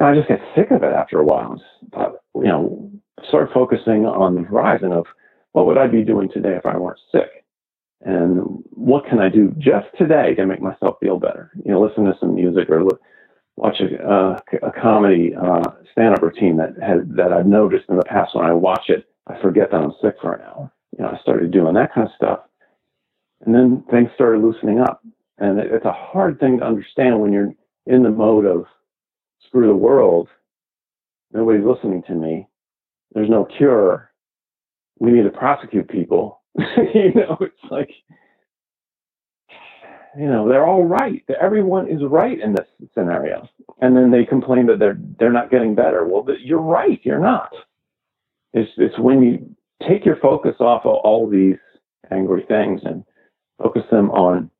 [0.00, 1.56] and I just get sick of it after a while.
[1.56, 2.90] Just thought, you know,
[3.28, 5.06] start focusing on the horizon of
[5.52, 7.44] what would I be doing today if I weren't sick?
[8.02, 11.50] And what can I do just today to make myself feel better?
[11.64, 13.00] You know, listen to some music or look,
[13.56, 18.04] watch a, uh, a comedy uh, stand-up routine that has, that I've noticed in the
[18.04, 20.72] past when I watch it, I forget that I'm sick for an hour.
[20.98, 22.40] You know, I started doing that kind of stuff,
[23.44, 25.02] and then things started loosening up.
[25.38, 27.54] And it, it's a hard thing to understand when you're
[27.86, 28.66] in the mode of
[29.46, 30.28] screw the world.
[31.32, 32.48] Nobody's listening to me.
[33.14, 34.10] There's no cure.
[34.98, 36.42] We need to prosecute people.
[36.58, 37.90] you know, it's like,
[40.18, 41.24] you know, they're all right.
[41.40, 43.48] Everyone is right in this scenario.
[43.80, 46.06] And then they complain that they're they're not getting better.
[46.06, 47.00] Well, you're right.
[47.04, 47.52] You're not.
[48.54, 49.56] It's it's when you
[49.88, 51.56] take your focus off of all these
[52.10, 53.04] angry things and
[53.62, 54.50] focus them on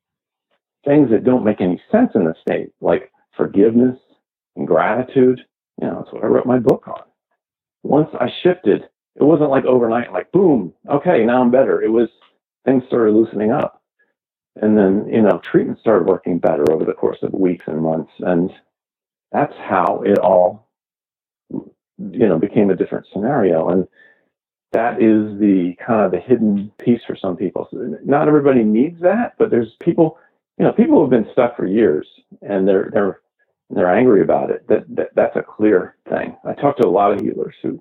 [0.84, 3.98] things that don't make any sense in the state, like forgiveness,
[4.56, 5.40] and gratitude.
[5.80, 7.02] You know, that's what I wrote my book on.
[7.82, 8.84] Once I shifted,
[9.16, 11.82] it wasn't like overnight, like boom, okay, now I'm better.
[11.82, 12.08] It was
[12.64, 13.82] things started loosening up.
[14.56, 18.12] And then, you know, treatment started working better over the course of weeks and months.
[18.20, 18.50] And
[19.32, 20.69] that's how it all,
[22.12, 23.68] you know, became a different scenario.
[23.70, 23.86] And
[24.72, 27.68] that is the kind of the hidden piece for some people.
[27.70, 30.18] So not everybody needs that, but there's people,
[30.58, 32.06] you know, people have been stuck for years
[32.42, 33.20] and they're, they're,
[33.70, 36.36] they're angry about it, that, that that's a clear thing.
[36.44, 37.80] I talk to a lot of healers who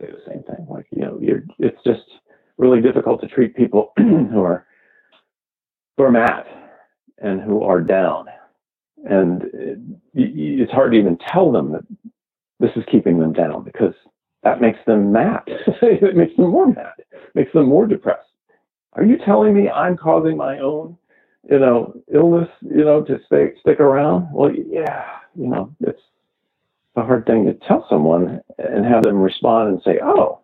[0.00, 0.66] say the same thing.
[0.68, 2.02] Like, you know, you're, it's just
[2.58, 4.66] really difficult to treat people who are
[5.96, 6.44] who are mad
[7.18, 8.26] and who are down,
[9.04, 9.78] and it,
[10.14, 11.84] it's hard to even tell them that
[12.60, 13.94] this is keeping them down because
[14.42, 15.42] that makes them mad.
[15.46, 16.94] it makes them more mad,
[17.34, 18.28] makes them more depressed.
[18.94, 20.96] Are you telling me I'm causing my own
[21.50, 24.28] you know, illness, you know, to stay stick around.
[24.32, 26.00] Well, yeah, you know, it's
[26.96, 30.40] a hard thing to tell someone and have them respond and say, "Oh,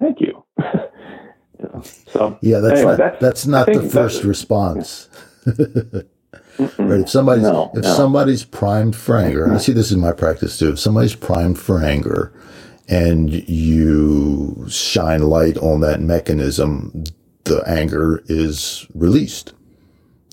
[0.00, 5.08] thank you." you know, so yeah, that's anyway, not, that's, that's not the first response.
[6.78, 7.00] right?
[7.00, 7.94] If somebody's no, if no.
[7.94, 10.70] somebody's primed for anger, and I see this in my practice too.
[10.70, 12.32] If somebody's primed for anger,
[12.88, 17.04] and you shine light on that mechanism,
[17.44, 19.52] the anger is released.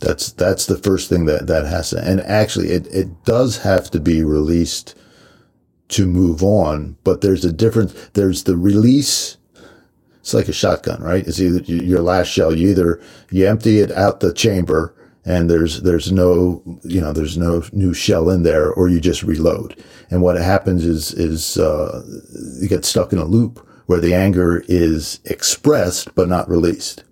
[0.01, 3.89] That's that's the first thing that that has to, and actually, it it does have
[3.91, 4.95] to be released
[5.89, 6.97] to move on.
[7.03, 7.93] But there's a difference.
[8.13, 9.37] There's the release.
[10.19, 11.25] it's like a shotgun, right?
[11.27, 12.55] It's either your last shell.
[12.55, 14.93] You either you empty it out the chamber
[15.27, 19.23] and there's there's no you know there's no new shell in there, or you just
[19.23, 19.75] reload.
[20.09, 22.01] And what happens is is uh,
[22.59, 27.03] you get stuck in a loop where the anger is expressed but not released,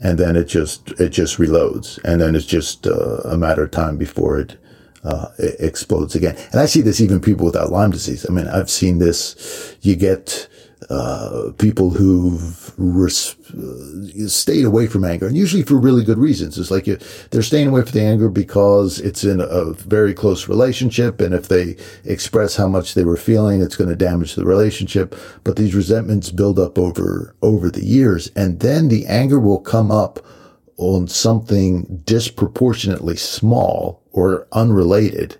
[0.00, 3.70] and then it just it just reloads, and then it's just uh, a matter of
[3.70, 4.56] time before it
[5.04, 6.36] uh, it explodes again.
[6.50, 8.26] And I see this even people without Lyme disease.
[8.28, 9.76] I mean, I've seen this.
[9.80, 10.48] You get
[10.90, 16.58] uh, people who've res- uh, stayed away from anger, and usually for really good reasons.
[16.58, 16.98] It's like you,
[17.30, 21.48] they're staying away from the anger because it's in a very close relationship, and if
[21.48, 25.14] they express how much they were feeling, it's going to damage the relationship.
[25.44, 29.90] But these resentments build up over over the years, and then the anger will come
[29.90, 30.20] up
[30.76, 35.36] on something disproportionately small or unrelated,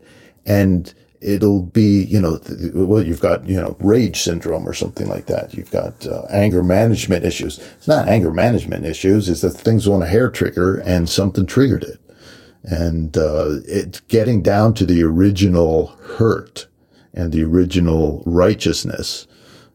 [0.46, 0.94] and
[1.24, 2.38] it'll be, you know,
[2.74, 5.54] well, you've got, you know, rage syndrome or something like that.
[5.54, 7.58] You've got uh, anger management issues.
[7.58, 9.28] It's not anger management issues.
[9.28, 11.98] It's that things on a hair trigger and something triggered it.
[12.62, 16.66] And, uh, it getting down to the original hurt
[17.14, 19.26] and the original righteousness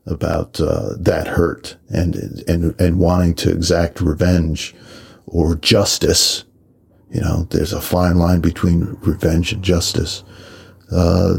[0.06, 4.76] about, uh, that hurt and, and, and wanting to exact revenge
[5.26, 6.46] or justice.
[7.12, 10.24] You know, there's a fine line between revenge and justice
[10.92, 11.36] uh,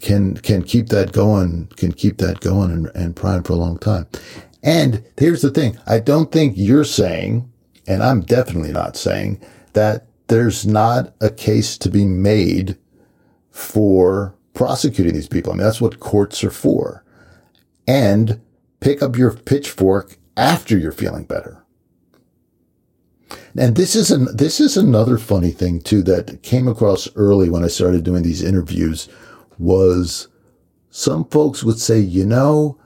[0.00, 3.78] can can keep that going, can keep that going and, and prime for a long
[3.78, 4.06] time.
[4.62, 7.50] And here's the thing: I don't think you're saying,
[7.86, 9.40] and I'm definitely not saying
[9.74, 12.78] that there's not a case to be made
[13.50, 15.52] for prosecuting these people.
[15.52, 17.04] I mean, that's what courts are for.
[17.86, 18.40] And
[18.80, 21.63] pick up your pitchfork after you're feeling better.
[23.56, 27.64] And this is an, this is another funny thing too that came across early when
[27.64, 29.08] I started doing these interviews
[29.58, 30.28] was
[30.90, 32.78] some folks would say, you know,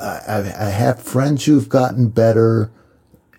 [0.00, 2.70] I, I have friends who've gotten better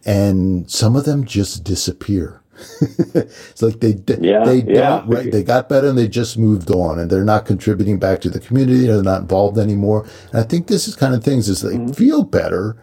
[0.06, 2.42] and some of them just disappear.
[3.14, 7.00] it's like they yeah, they don't right they got better and they just moved on
[7.00, 10.68] and they're not contributing back to the community they're not involved anymore and i think
[10.68, 11.94] this is kind of things is they mm-hmm.
[11.94, 12.76] feel better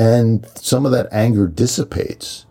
[0.00, 2.46] and some of that anger dissipates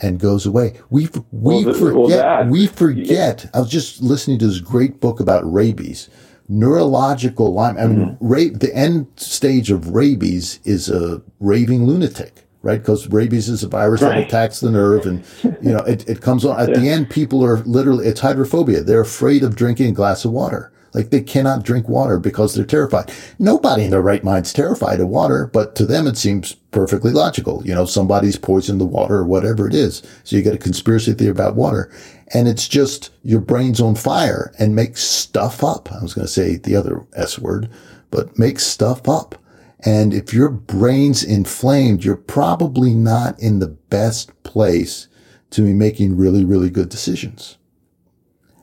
[0.00, 0.78] and goes away.
[0.90, 3.44] We we well, forget well, we forget.
[3.44, 3.50] Yeah.
[3.54, 6.10] I was just listening to this great book about rabies,
[6.50, 7.78] neurological Lyme.
[7.78, 8.26] I mean, mm-hmm.
[8.26, 12.42] ra- the end stage of rabies is a raving lunatic.
[12.62, 14.16] Right, because rabies is a virus right.
[14.16, 15.24] that attacks the nerve, and
[15.62, 16.58] you know it, it comes on.
[16.58, 16.78] At yeah.
[16.78, 18.82] the end, people are literally it's hydrophobia.
[18.82, 20.72] They're afraid of drinking a glass of water.
[20.94, 23.12] Like they cannot drink water because they're terrified.
[23.38, 27.62] Nobody in their right mind's terrified of water, but to them it seems perfectly logical.
[27.64, 30.02] You know, somebody's poisoned the water or whatever it is.
[30.24, 31.92] So you get a conspiracy theory about water.
[32.34, 35.92] And it's just your brain's on fire and makes stuff up.
[35.92, 37.70] I was going to say the other S word,
[38.10, 39.36] but makes stuff up.
[39.84, 45.08] And if your brain's inflamed, you're probably not in the best place
[45.50, 47.58] to be making really, really good decisions.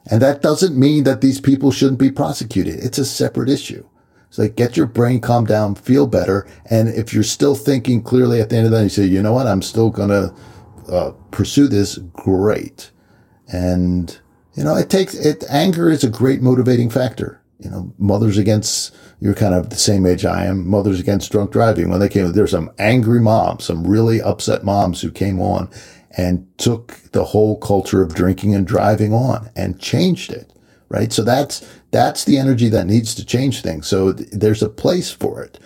[0.10, 2.76] And that doesn't mean that these people shouldn't be prosecuted.
[2.76, 3.88] It's a separate issue.
[4.28, 6.48] It's like get your brain calm down, feel better.
[6.70, 9.34] And if you're still thinking clearly at the end of that, you say, you know
[9.34, 9.48] what?
[9.48, 10.34] I'm still going to
[10.92, 11.98] uh, pursue this.
[11.98, 12.92] Great.
[13.48, 14.18] And,
[14.56, 15.44] you know, it takes it.
[15.50, 17.42] Anger is a great motivating factor.
[17.60, 21.52] You know, mothers against, you're kind of the same age I am, mothers against drunk
[21.52, 21.90] driving.
[21.90, 25.70] When they came, there's some angry moms, some really upset moms who came on
[26.18, 30.52] and took the whole culture of drinking and driving on and changed it.
[30.90, 31.12] Right.
[31.12, 33.88] So that's, that's the energy that needs to change things.
[33.88, 35.60] So th- there's a place for it.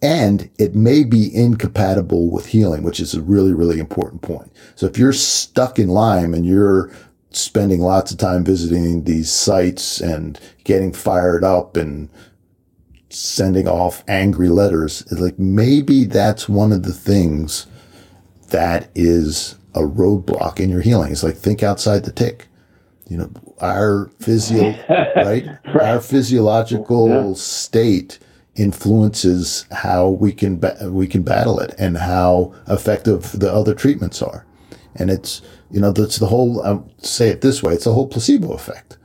[0.00, 4.52] And it may be incompatible with healing, which is a really, really important point.
[4.76, 6.92] So if you're stuck in Lyme and you're
[7.30, 12.08] spending lots of time visiting these sites and getting fired up and
[13.08, 17.66] sending off angry letters, like maybe that's one of the things
[18.50, 21.12] that is a roadblock in your healing.
[21.12, 22.46] It's like think outside the tick.
[23.08, 25.16] You know, our physio, right?
[25.16, 25.46] right?
[25.82, 27.34] Our physiological yeah.
[27.34, 28.18] state
[28.56, 34.22] influences how we can ba- we can battle it and how effective the other treatments
[34.22, 34.46] are.
[34.94, 36.62] And it's you know that's the whole.
[36.62, 38.96] I'll say it this way: it's a whole placebo effect,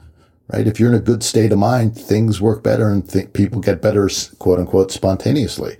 [0.53, 0.67] right?
[0.67, 3.81] If you're in a good state of mind, things work better and th- people get
[3.81, 5.77] better, quote unquote, spontaneously.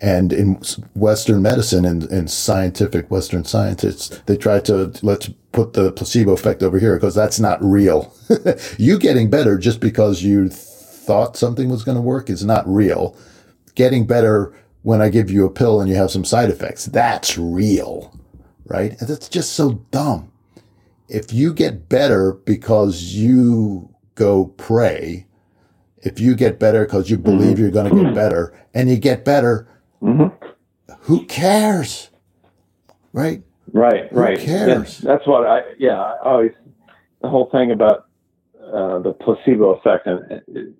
[0.00, 0.60] And in
[0.94, 6.62] Western medicine and, and scientific Western scientists, they try to let's put the placebo effect
[6.62, 8.14] over here because that's not real.
[8.78, 13.16] you getting better just because you thought something was going to work is not real.
[13.74, 17.38] Getting better when I give you a pill and you have some side effects, that's
[17.38, 18.14] real,
[18.66, 18.92] right?
[19.00, 20.30] And that's just so dumb.
[21.08, 25.26] If you get better because you go pray,
[26.02, 27.62] if you get better because you believe mm-hmm.
[27.62, 29.66] you're going to get better and you get better
[30.02, 30.92] Mm-hmm.
[31.02, 32.10] who cares?
[33.12, 33.42] Right?
[33.72, 34.38] Right, Who right.
[34.38, 35.02] cares?
[35.02, 35.60] Yeah, that's what I.
[35.78, 36.52] Yeah, I always
[37.22, 38.06] the whole thing about
[38.60, 40.74] uh, the placebo effect, and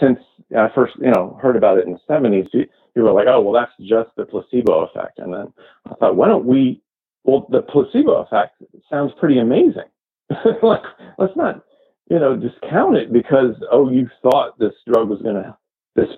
[0.00, 0.18] since
[0.56, 3.40] I first, you know, heard about it in the seventies, you, you were like, oh,
[3.40, 5.52] well, that's just the placebo effect, and then
[5.86, 6.82] I thought, why don't we?
[7.24, 8.60] Well, the placebo effect
[8.90, 9.88] sounds pretty amazing.
[10.62, 10.82] like,
[11.18, 11.62] let's not,
[12.10, 15.56] you know, discount it because oh, you thought this drug was going to,
[15.94, 16.08] this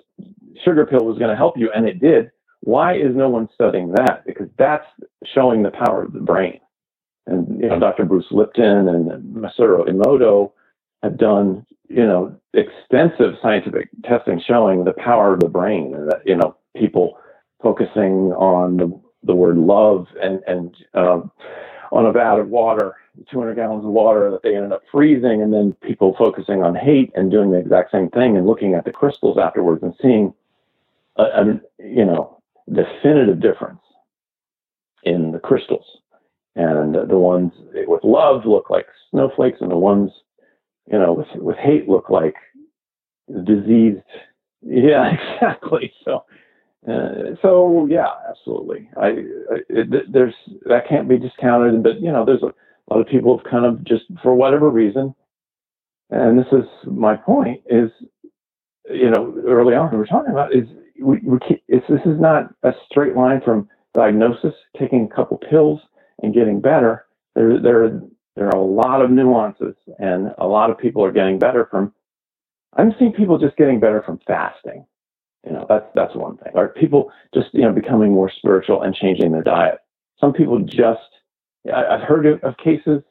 [0.63, 2.31] sugar pill was going to help you, and it did.
[2.65, 4.25] Why is no one studying that?
[4.27, 4.87] Because that's
[5.35, 6.61] showing the power of the brain.
[7.27, 8.05] And you know, Dr.
[8.05, 10.53] Bruce Lipton and Masaru Emoto
[11.03, 16.21] have done, you know, extensive scientific testing showing the power of the brain, and that
[16.25, 17.17] you know, people
[17.63, 21.31] focusing on the, the word love and and um,
[21.91, 22.95] on a vat of water,
[23.31, 27.11] 200 gallons of water that they ended up freezing, and then people focusing on hate
[27.15, 30.33] and doing the exact same thing and looking at the crystals afterwards and seeing,
[31.17, 31.45] a, a
[31.79, 32.34] you know,
[32.71, 33.79] definitive difference
[35.03, 35.85] in the crystals.
[36.55, 37.51] And the ones
[37.85, 40.09] with love look like snowflakes, and the ones,
[40.89, 42.35] you know, with, with hate look like
[43.45, 44.01] diseased.
[44.67, 45.93] Yeah, exactly.
[46.03, 46.25] So,
[46.89, 48.89] uh, so yeah, absolutely.
[48.97, 50.33] I, I it, there's
[50.65, 53.63] that can't be discounted, but you know, there's a, a lot of people have kind
[53.63, 55.13] of just for whatever reason,
[56.09, 57.91] and this is my point is,
[58.89, 60.67] you know, early on we were talking about is
[61.01, 61.37] we, we
[61.67, 65.81] it's, this is not a straight line from diagnosis, taking a couple pills
[66.21, 67.05] and getting better.
[67.35, 68.01] There, there,
[68.35, 71.93] there are a lot of nuances, and a lot of people are getting better from.
[72.77, 74.85] I'm seeing people just getting better from fasting.
[75.45, 76.51] You know, that's that's one thing.
[76.55, 79.79] Or people just you know becoming more spiritual and changing their diet.
[80.19, 80.99] Some people just.
[81.73, 83.01] I, I've heard of, of cases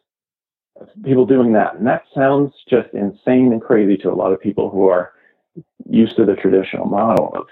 [0.80, 4.40] of people doing that, and that sounds just insane and crazy to a lot of
[4.40, 5.12] people who are
[5.88, 7.46] used to the traditional model of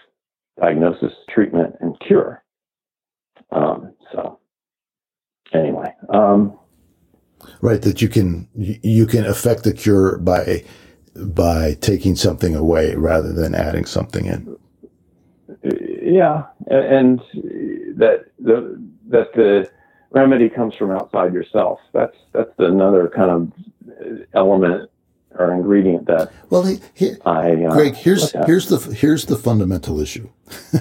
[0.63, 2.43] diagnosis, treatment, and cure.
[3.51, 4.39] Um, so,
[5.53, 6.59] anyway, um,
[7.61, 10.65] right, that you can you can affect the cure by
[11.17, 14.57] by taking something away rather than adding something in.
[16.03, 17.21] Yeah, and
[17.97, 19.71] that the that the
[20.13, 21.81] remedy comes from outside yourself.
[21.93, 23.53] That's that's another kind of
[24.35, 24.91] element
[25.39, 30.01] or ingredient that well he, he, I uh, Greg here's here's the here's the fundamental
[30.01, 30.29] issue.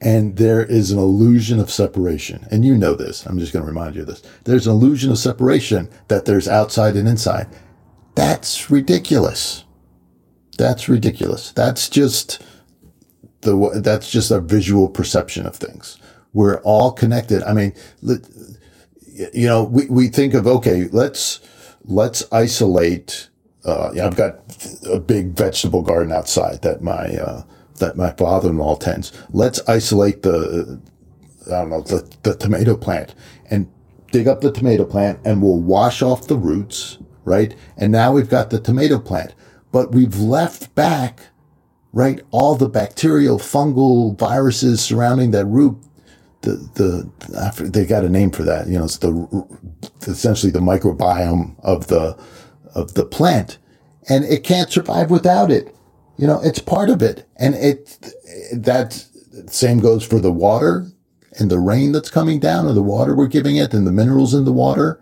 [0.00, 2.46] And there is an illusion of separation.
[2.50, 3.24] And you know this.
[3.24, 4.22] I'm just going to remind you of this.
[4.44, 7.48] There's an illusion of separation that there's outside and inside.
[8.14, 9.64] That's ridiculous.
[10.58, 11.52] That's ridiculous.
[11.52, 12.42] That's just
[13.40, 15.98] the that's just a visual perception of things.
[16.32, 17.42] We're all connected.
[17.42, 17.72] I mean
[19.32, 21.40] you know we, we think of okay let's
[21.84, 23.30] let's isolate.
[23.64, 24.40] Uh, I've got
[24.90, 27.44] a big vegetable garden outside that my uh,
[27.78, 29.12] that my father-in-law tends.
[29.30, 30.80] Let's isolate the
[31.46, 33.14] I don't know the, the tomato plant
[33.50, 33.70] and
[34.12, 37.54] dig up the tomato plant, and we'll wash off the roots, right?
[37.76, 39.34] And now we've got the tomato plant,
[39.72, 41.20] but we've left back,
[41.92, 45.76] right, all the bacterial, fungal viruses surrounding that root
[46.44, 47.10] the
[47.56, 48.68] the they got a name for that.
[48.68, 49.46] You know, it's the
[50.06, 52.18] essentially the microbiome of the
[52.74, 53.58] of the plant,
[54.08, 55.74] and it can't survive without it.
[56.16, 57.98] You know, it's part of it, and it
[58.52, 59.04] that
[59.46, 60.86] same goes for the water
[61.38, 64.34] and the rain that's coming down, or the water we're giving it, and the minerals
[64.34, 65.00] in the water,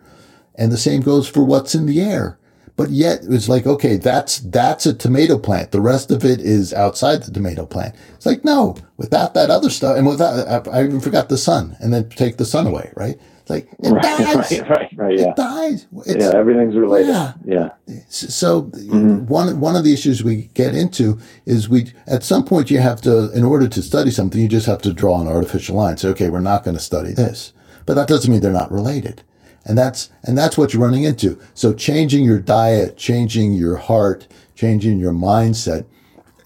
[0.54, 2.38] and the same goes for what's in the air.
[2.82, 5.70] But yet it's like, okay, that's, that's a tomato plant.
[5.70, 7.94] The rest of it is outside the tomato plant.
[8.16, 11.76] It's like, no, without that other stuff and without, I, I even forgot the sun
[11.78, 13.20] and then take the sun away, right?
[13.42, 14.34] It's like, it right, dies.
[14.34, 15.30] Right, right, right, yeah.
[15.30, 15.86] It dies.
[16.06, 17.10] It's, yeah, everything's related.
[17.10, 17.32] Yeah.
[17.44, 17.68] Yeah.
[18.08, 19.26] So mm-hmm.
[19.26, 23.00] one, one of the issues we get into is we, at some point you have
[23.02, 25.98] to, in order to study something, you just have to draw an artificial line.
[25.98, 27.52] Say, okay, we're not going to study this,
[27.86, 29.22] but that doesn't mean they're not related.
[29.64, 31.38] And that's, and that's what you're running into.
[31.54, 35.86] So changing your diet, changing your heart, changing your mindset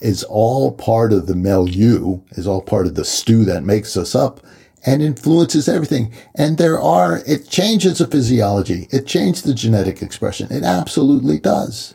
[0.00, 4.14] is all part of the milieu, is all part of the stew that makes us
[4.14, 4.40] up
[4.84, 6.12] and influences everything.
[6.34, 8.86] And there are, it changes the physiology.
[8.90, 10.52] It changes the genetic expression.
[10.52, 11.94] It absolutely does.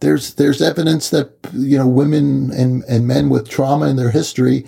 [0.00, 4.64] There's, there's evidence that, you know, women and, and men with trauma in their history,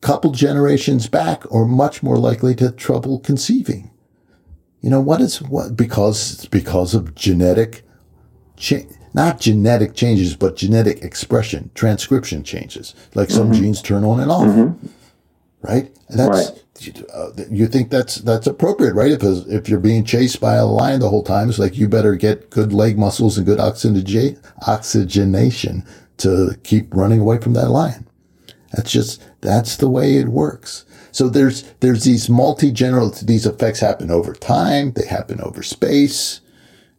[0.00, 3.90] couple generations back are much more likely to trouble conceiving.
[4.84, 5.78] You know, what is what?
[5.78, 7.86] Because it's because of genetic
[8.58, 12.94] change, not genetic changes, but genetic expression, transcription changes.
[13.14, 13.62] Like some mm-hmm.
[13.62, 14.86] genes turn on and off, mm-hmm.
[15.62, 15.90] right?
[16.08, 17.04] And that's, right.
[17.14, 19.10] Uh, you think that's, that's appropriate, right?
[19.10, 22.14] If, if you're being chased by a lion the whole time, it's like you better
[22.14, 25.86] get good leg muscles and good oxygen, oxygenation
[26.18, 28.06] to keep running away from that lion.
[28.74, 30.84] That's just, that's the way it works.
[31.14, 34.90] So there's, there's these multi-general, these effects happen over time.
[34.94, 36.40] They happen over space.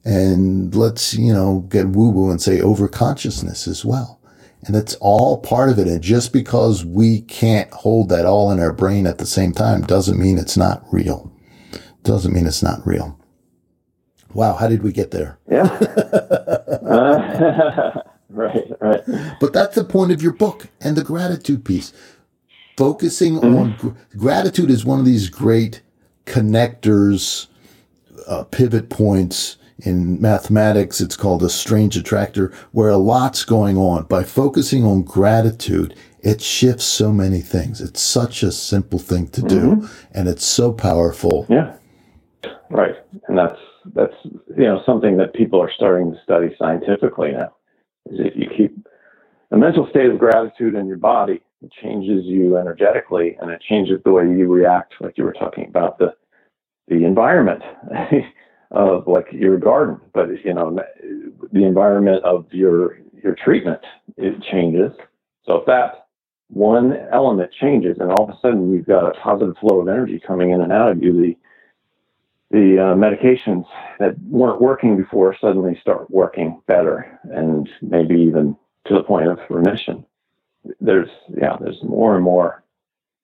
[0.06, 4.22] And let's, you know, get woo woo and say over consciousness as well.
[4.66, 5.88] And it's all part of it.
[5.88, 9.82] And just because we can't hold that all in our brain at the same time
[9.82, 11.30] doesn't mean it's not real.
[12.04, 13.20] Doesn't mean it's not real.
[14.34, 14.54] Wow.
[14.54, 15.40] How did we get there?
[15.52, 15.64] Yeah.
[16.86, 19.04] uh, right, right.
[19.42, 21.92] But that's the point of your book and the gratitude piece.
[22.78, 23.56] Focusing mm-hmm.
[23.56, 25.82] on gr- gratitude is one of these great
[26.26, 27.48] connectors,
[28.28, 31.02] uh, pivot points in mathematics.
[31.02, 34.04] It's called a strange attractor where a lot's going on.
[34.04, 37.82] By focusing on gratitude, it shifts so many things.
[37.82, 39.86] It's such a simple thing to do mm-hmm.
[40.14, 41.46] and it's so powerful.
[41.50, 41.76] Yeah.
[42.70, 42.96] Right.
[43.28, 43.60] And that's,
[43.94, 47.54] that's, you know, something that people are starting to study scientifically now
[48.08, 48.88] is if you keep
[49.52, 54.00] a mental state of gratitude in your body, it changes you energetically and it changes
[54.04, 56.14] the way you react, like you were talking about the
[56.88, 57.64] the environment
[58.72, 60.78] of like your garden, but you know
[61.52, 63.82] the environment of your your treatment
[64.18, 64.92] it changes.
[65.46, 66.08] So if that
[66.50, 70.22] one element changes, and all of a sudden you've got a positive flow of energy
[70.26, 71.38] coming in and out of you, the
[72.52, 73.66] the uh, medications
[73.98, 79.40] that weren't working before suddenly start working better, and maybe even to the point of
[79.50, 80.06] remission
[80.82, 82.64] there's yeah there's more and more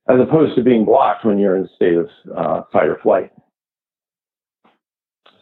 [0.10, 3.32] as opposed to being blocked when you're in a state of uh, fight or flight.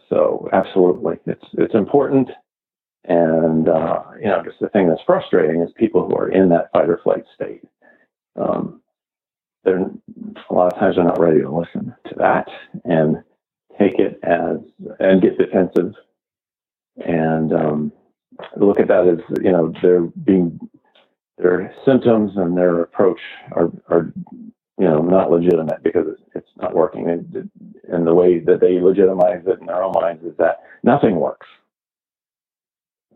[0.08, 2.28] So absolutely, it's it's important,
[3.04, 6.70] and uh, you know just the thing that's frustrating is people who are in that
[6.72, 7.62] fight or flight state.
[8.40, 8.82] Um,
[9.64, 9.80] they're
[10.50, 12.48] a lot of times they're not ready to listen to that
[12.84, 13.18] and
[13.78, 14.58] take it as
[15.00, 15.94] and get defensive
[17.04, 17.92] and um,
[18.56, 20.58] look at that as you know they're being
[21.40, 23.20] their symptoms and their approach
[23.52, 24.12] are, are
[24.78, 27.08] you know, not legitimate because it's not working.
[27.08, 27.50] And,
[27.92, 31.46] and the way that they legitimize it in their own minds is that nothing works.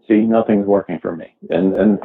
[0.06, 1.34] See, nothing's working for me.
[1.48, 1.98] And and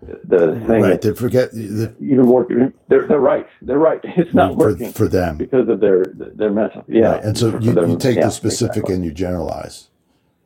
[0.00, 2.46] the thing right, to forget the, even more,
[2.88, 3.46] they're they're right.
[3.60, 4.00] They're right.
[4.16, 6.84] It's not for, working for them because of their their mental.
[6.86, 7.24] Yeah, right.
[7.24, 8.94] and so you, you, take yeah, the specific exactly.
[8.94, 9.89] and you generalize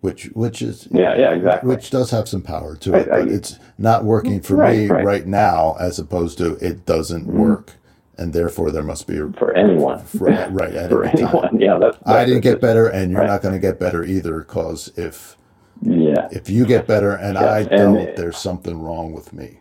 [0.04, 3.58] which which is yeah yeah exactly which does have some power to it, but it's
[3.78, 5.02] not working for right, me right.
[5.02, 5.26] right.
[5.26, 7.38] now as opposed to it doesn't mm-hmm.
[7.38, 7.72] work,
[8.18, 11.58] and therefore there must be a, for anyone for, right at for anyone time.
[11.58, 13.28] yeah that's, that's I didn't get better, and you're right.
[13.28, 15.38] not going to get better either because if
[15.80, 17.50] yeah if you get better and yeah.
[17.50, 19.60] I don't, and, there's something wrong with me.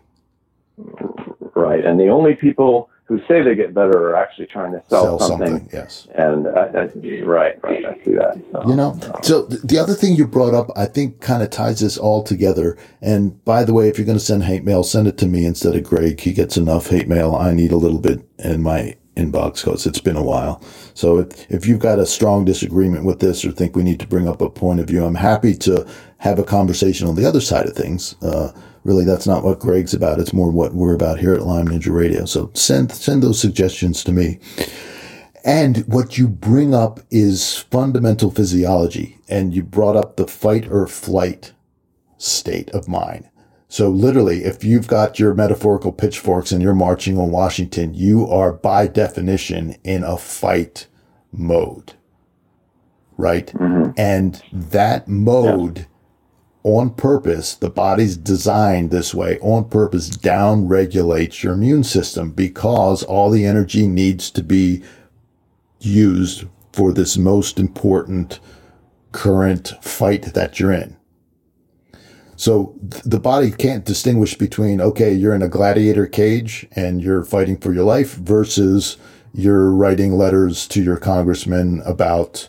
[1.54, 5.18] Right, and the only people who say they get better are actually trying to sell,
[5.18, 5.58] sell something.
[5.58, 5.68] something.
[5.72, 6.08] Yes.
[6.14, 8.42] And I, I, right, right, I see that.
[8.50, 11.80] So, you know, so the other thing you brought up, I think, kind of ties
[11.80, 12.78] this all together.
[13.02, 15.44] And by the way, if you're going to send hate mail, send it to me
[15.44, 16.18] instead of Greg.
[16.20, 17.34] He gets enough hate mail.
[17.34, 20.62] I need a little bit in my inbox because it's been a while.
[20.94, 24.06] So if, if you've got a strong disagreement with this or think we need to
[24.06, 25.86] bring up a point of view, I'm happy to
[26.18, 28.16] have a conversation on the other side of things.
[28.22, 28.50] Uh,
[28.84, 30.20] really that's not what Greg's about.
[30.20, 32.26] It's more what we're about here at Lyme Ninja Radio.
[32.26, 34.38] So send, send those suggestions to me.
[35.44, 39.18] And what you bring up is fundamental physiology.
[39.28, 41.52] And you brought up the fight or flight
[42.18, 43.28] state of mind.
[43.68, 48.52] So literally, if you've got your metaphorical pitchforks and you're marching on Washington, you are
[48.52, 50.86] by definition in a fight
[51.32, 51.94] mode.
[53.16, 53.46] Right?
[53.46, 53.90] Mm-hmm.
[53.96, 55.84] And that mode yeah
[56.64, 63.02] on purpose, the body's designed this way on purpose down regulates your immune system because
[63.02, 64.82] all the energy needs to be
[65.78, 68.40] used for this most important
[69.12, 70.96] current fight that you're in.
[72.36, 77.58] So the body can't distinguish between, okay, you're in a gladiator cage and you're fighting
[77.58, 78.96] for your life versus
[79.34, 82.48] you're writing letters to your congressman about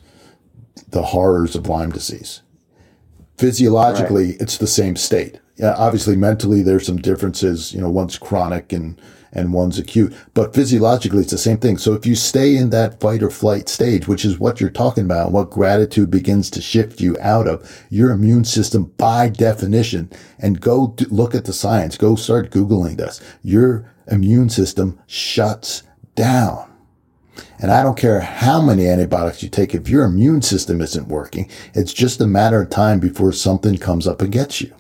[0.88, 2.42] the horrors of Lyme disease
[3.38, 4.42] physiologically right.
[4.42, 5.40] it's the same state.
[5.58, 9.00] Yeah, obviously mentally there's some differences, you know, one's chronic and
[9.36, 11.78] and one's acute, but physiologically it's the same thing.
[11.78, 15.04] So if you stay in that fight or flight stage, which is what you're talking
[15.04, 20.10] about, what gratitude begins to shift you out of, your immune system by definition,
[20.40, 23.22] and go look at the science, go start Googling this.
[23.44, 25.84] Your immune system shuts
[26.16, 26.72] down.
[27.60, 29.74] And I don't care how many antibiotics you take.
[29.74, 34.08] If your immune system isn't working, it's just a matter of time before something comes
[34.08, 34.74] up and gets you,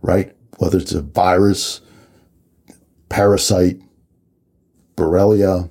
[0.00, 0.34] right?
[0.58, 1.80] Whether it's a virus,
[3.08, 3.80] parasite,
[4.96, 5.70] Borrelia,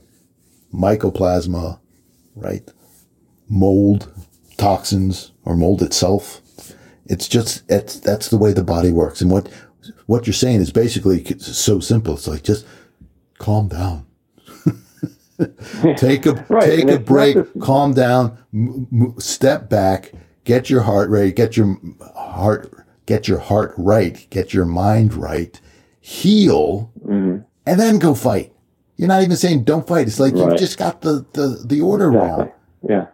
[0.74, 1.80] mycoplasma,
[2.36, 2.70] right?
[3.48, 4.12] Mold,
[4.58, 6.42] toxins, or mold itself.
[7.06, 9.22] It's just, it's, that's the way the body works.
[9.22, 9.50] And what,
[10.06, 12.14] what you're saying is basically so simple.
[12.14, 12.66] It's like just
[13.38, 14.06] calm down.
[15.98, 20.12] take a Right, take and a break, just- calm down, m- m- step back,
[20.44, 21.78] get your heart rate, get your
[22.16, 22.74] heart
[23.08, 25.60] get your heart right, get your mind right,
[26.00, 27.44] heal, Mhm.
[27.66, 28.54] and then go fight.
[28.96, 30.08] You're not even saying don't fight.
[30.08, 30.58] It's like you Right.
[30.58, 32.30] just got the the, the order Exactly.
[32.30, 32.52] wrong.
[32.88, 33.08] Yeah.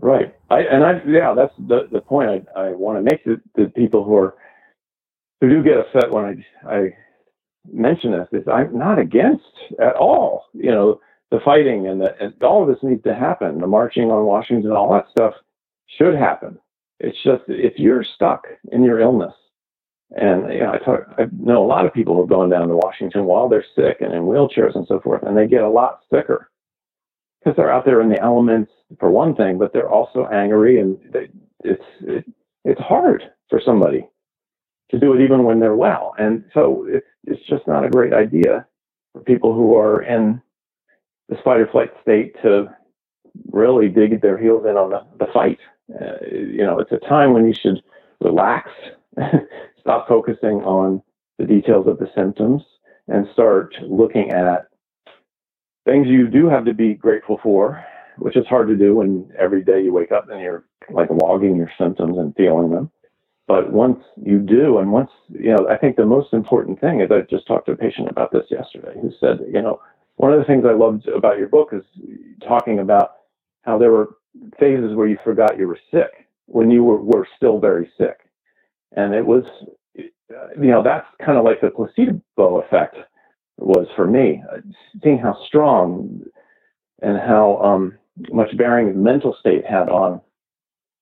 [0.00, 0.34] Right.
[0.50, 3.66] I and I yeah, that's the the point I, I want to make to the
[3.70, 4.34] people who are
[5.40, 6.24] who do get upset when
[6.66, 6.94] I I
[7.72, 9.44] mention this is I'm not against
[9.78, 11.00] at all, you know,
[11.34, 13.60] the fighting and the and all of this needs to happen.
[13.60, 15.34] The marching on Washington, all that stuff
[15.98, 16.58] should happen.
[17.00, 19.34] It's just if you're stuck in your illness,
[20.16, 22.68] and you know, I talk, I know a lot of people who have gone down
[22.68, 25.68] to Washington while they're sick and in wheelchairs and so forth, and they get a
[25.68, 26.50] lot sicker
[27.40, 28.70] because they're out there in the elements
[29.00, 31.28] for one thing, but they're also angry, and they,
[31.64, 32.24] it's it,
[32.64, 34.08] it's hard for somebody
[34.92, 38.12] to do it even when they're well, and so it's it's just not a great
[38.12, 38.64] idea
[39.12, 40.40] for people who are in
[41.28, 42.66] the fight or flight state to
[43.50, 45.58] really dig their heels in on the, the fight.
[45.92, 47.82] Uh, you know, it's a time when you should
[48.20, 48.70] relax,
[49.80, 51.02] stop focusing on
[51.38, 52.62] the details of the symptoms,
[53.08, 54.68] and start looking at
[55.84, 57.84] things you do have to be grateful for,
[58.18, 61.56] which is hard to do when every day you wake up and you're like logging
[61.56, 62.90] your symptoms and feeling them.
[63.46, 67.10] But once you do, and once, you know, I think the most important thing is
[67.10, 69.80] I just talked to a patient about this yesterday who said, you know,
[70.16, 71.82] one of the things I loved about your book is
[72.46, 73.12] talking about
[73.62, 74.16] how there were
[74.58, 78.18] phases where you forgot you were sick when you were, were still very sick.
[78.96, 79.44] And it was,
[79.94, 80.10] you
[80.56, 82.96] know, that's kind of like the placebo effect
[83.58, 84.42] was for me,
[85.02, 86.20] seeing how strong
[87.02, 87.98] and how um,
[88.32, 90.20] much bearing mental state had on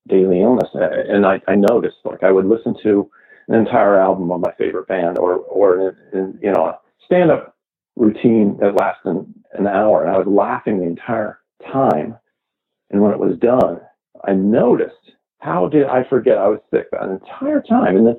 [0.08, 0.68] daily illness.
[0.74, 3.10] And I, I noticed, like, I would listen to
[3.48, 7.56] an entire album of my favorite band, or or you know, a stand-up
[7.96, 11.40] routine that lasted an, an hour, and I was laughing the entire
[11.72, 12.16] time.
[12.90, 13.80] And when it was done,
[14.26, 14.94] I noticed
[15.38, 17.96] how did I forget I was sick that entire time?
[17.96, 18.16] And then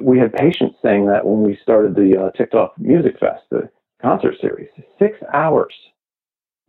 [0.00, 3.68] we had patients saying that when we started the uh, TikTok Music Fest, the
[4.00, 5.74] concert series, six hours.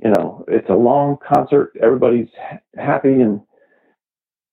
[0.04, 1.74] You know, it's a long concert.
[1.82, 3.42] Everybody's ha- happy and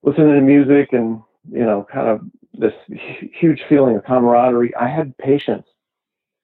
[0.02, 1.20] listening to music, and
[1.50, 2.20] you know, kind of
[2.54, 2.72] this
[3.38, 4.74] huge feeling of camaraderie.
[4.76, 5.68] I had patients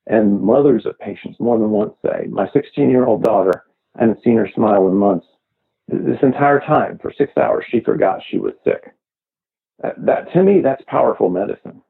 [0.06, 3.64] and mothers of patients more than once say, "My 16-year-old daughter,
[3.96, 5.26] I haven't seen her smile in months.
[5.88, 8.92] This entire time, for six hours, she forgot she was sick."
[9.82, 11.82] That, that to me, that's powerful medicine.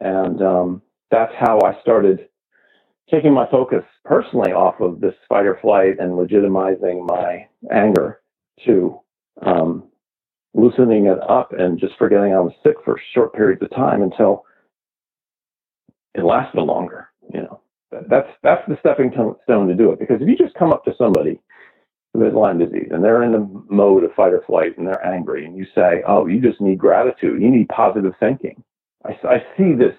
[0.00, 2.28] And um, that's how I started
[3.10, 8.20] taking my focus personally off of this fight or flight and legitimizing my anger
[8.64, 9.00] to
[9.42, 9.84] um,
[10.54, 14.44] loosening it up and just forgetting I was sick for short periods of time until
[16.14, 17.09] it lasted longer.
[17.34, 17.60] You know,
[17.92, 19.12] That- that's that's the stepping
[19.44, 19.98] stone to do it.
[20.00, 21.40] Because if you just come up to somebody
[22.14, 25.04] who has Lyme disease and they're in the mode of fight or flight and they're
[25.06, 27.42] angry, and you say, "Oh, you just need gratitude.
[27.42, 28.62] You need positive thinking."
[29.06, 29.94] I, I see this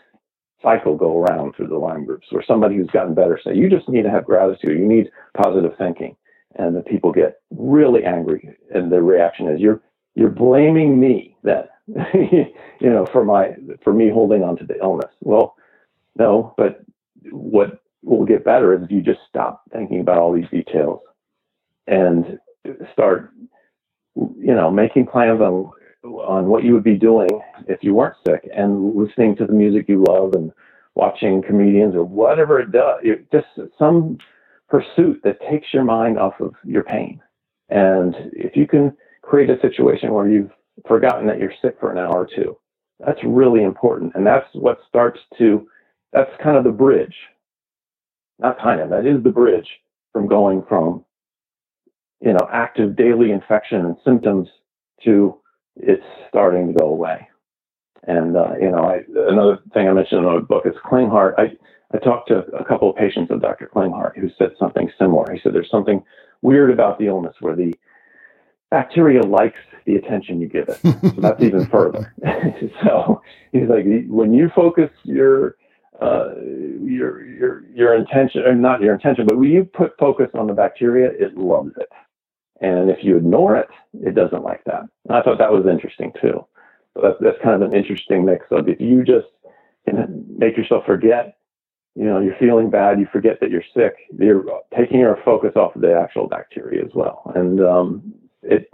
[0.62, 3.90] cycle go around through the Lyme groups where somebody who's gotten better say, you just
[3.90, 4.80] need to have gratitude.
[4.80, 5.10] You need
[5.42, 6.16] positive thinking.
[6.58, 8.50] And the people get really angry.
[8.74, 9.82] And the reaction is, you're,
[10.16, 11.64] you're blaming me then,
[12.14, 13.54] you know, for my,
[13.84, 15.12] for me holding on to the illness.
[15.22, 15.56] Well,
[16.18, 16.84] no, but
[17.30, 21.02] what will get better is if you just stop thinking about all these details
[21.88, 22.40] and
[22.94, 23.32] start,
[24.16, 25.72] you know, making plans on
[26.04, 27.30] on what you would be doing
[27.68, 30.52] if you weren't sick and listening to the music you love and
[30.96, 33.00] watching comedians or whatever it does.
[33.04, 33.48] It, just
[33.78, 34.18] some
[34.68, 37.22] pursuit that takes your mind off of your pain.
[37.70, 40.52] And if you can create a situation where you've
[40.88, 42.58] forgotten that you're sick for an hour or two,
[43.00, 44.14] that's really important.
[44.16, 45.68] And that's what starts to,
[46.14, 47.16] that's kind of the bridge.
[48.40, 49.68] Not kind of, that is the bridge
[50.14, 51.06] from going from,
[52.22, 54.48] you know, active daily infection and symptoms
[55.04, 55.38] to
[55.78, 57.28] it's starting to go away.
[58.04, 61.36] And uh, you know, I, another thing I mentioned in my book is Klinghardt.
[61.38, 61.52] I
[61.94, 63.70] I talked to a couple of patients of Dr.
[63.74, 65.32] Klinghardt who said something similar.
[65.32, 66.04] He said there's something
[66.42, 67.74] weird about the illness where the
[68.72, 70.80] bacteria likes the attention you give it.
[70.82, 72.14] so that's even further.
[72.84, 75.58] so he's like, when you focus your
[76.02, 76.30] uh,
[76.82, 80.54] your your your intention, or not your intention, but when you put focus on the
[80.54, 81.90] bacteria, it loves it.
[82.60, 84.84] And if you ignore it, it doesn't like that.
[85.08, 86.46] And I thought that was interesting too.
[86.94, 89.28] So that's, that's kind of an interesting mix of if you just
[89.88, 91.38] can make yourself forget,
[91.96, 94.46] you know, you're feeling bad, you forget that you're sick, you're
[94.78, 97.32] taking your focus off of the actual bacteria as well.
[97.34, 98.70] And um, it,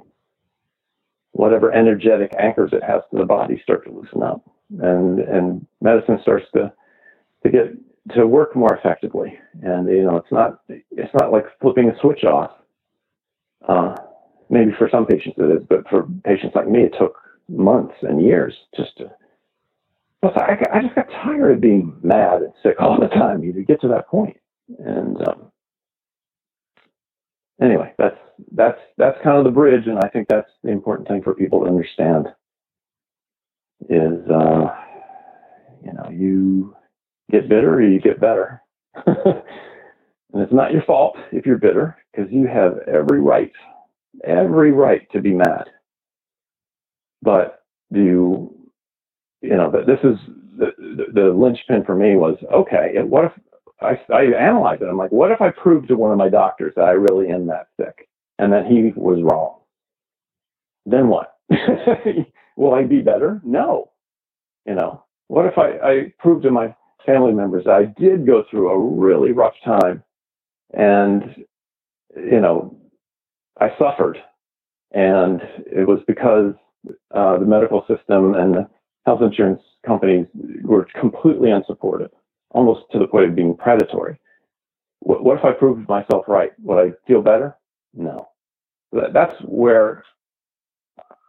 [1.32, 4.42] whatever energetic anchors it has to the body start to loosen up.
[4.80, 6.74] And, and medicine starts to,
[7.50, 9.38] to get to work more effectively.
[9.64, 12.52] And you know, it's not it's not like flipping a switch off.
[13.68, 13.96] Uh,
[14.50, 17.18] maybe for some patients it is, but for patients like me, it took
[17.50, 19.12] months and years just to.
[20.22, 23.44] Plus, I, I just got tired of being mad and sick all the time.
[23.44, 24.38] You get to that point,
[24.80, 25.52] and um,
[27.62, 28.18] anyway, that's
[28.54, 31.62] that's that's kind of the bridge, and I think that's the important thing for people
[31.62, 32.28] to understand.
[33.90, 34.74] Is uh,
[35.84, 36.76] you know you
[37.32, 38.62] get bitter or you get better.
[39.06, 39.44] and
[40.36, 43.52] it's not your fault if you're bitter because you have every right,
[44.26, 45.66] every right to be mad.
[47.22, 47.64] But
[47.94, 48.58] do you,
[49.42, 50.18] you know, that this is
[50.58, 53.32] the, the, the linchpin for me was okay, what if
[53.82, 54.88] I, I analyzed it?
[54.88, 57.48] I'm like, what if I proved to one of my doctors that I really am
[57.48, 58.08] that sick
[58.40, 59.60] and that he was wrong?
[60.86, 61.36] Then what?
[62.58, 63.42] Will I be better?
[63.46, 63.92] No.
[64.66, 66.76] You know, what if I, I proved to my
[67.06, 70.04] family members I did go through a really rough time
[70.74, 71.24] and,
[72.16, 72.78] you know,
[73.60, 74.18] I suffered.
[74.92, 76.54] And it was because
[77.14, 78.70] uh, the medical system and the
[79.06, 80.28] health insurance companies
[80.64, 82.10] were completely unsupportive,
[82.52, 84.20] almost to the point of being predatory.
[85.00, 86.52] What, what if I proved myself right?
[86.64, 87.56] Would I feel better?
[87.94, 88.30] No.
[88.92, 90.04] That, that's where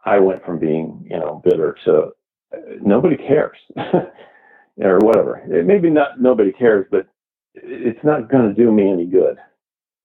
[0.05, 2.11] I went from being, you know, bitter to
[2.53, 3.57] uh, nobody cares.
[4.81, 5.41] or whatever.
[5.49, 7.07] It, maybe not nobody cares, but
[7.55, 9.37] it's not going to do me any good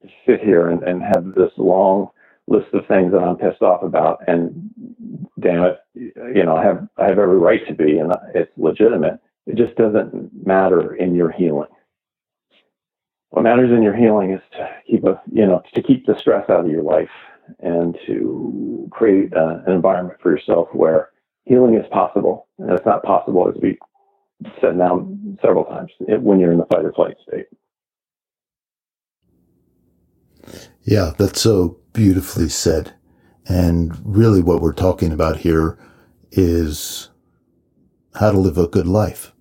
[0.02, 2.08] to sit here and, and have this long
[2.46, 4.20] list of things that I'm pissed off about.
[4.28, 4.70] And
[5.40, 9.20] damn it, you know, I have I have every right to be, and it's legitimate.
[9.46, 11.68] It just doesn't matter in your healing.
[13.30, 16.48] What matters in your healing is to keep a you know to keep the stress
[16.50, 17.10] out of your life
[17.60, 21.10] and to create uh, an environment for yourself where
[21.44, 22.46] healing is possible.
[22.58, 23.78] And it's not possible as we
[24.60, 25.34] said now mm-hmm.
[25.42, 27.46] several times when you're in the fight or flight state.
[30.82, 32.92] Yeah, that's so beautifully said.
[33.46, 35.78] And really, what we're talking about here
[36.30, 37.10] is
[38.14, 39.32] how to live a good life.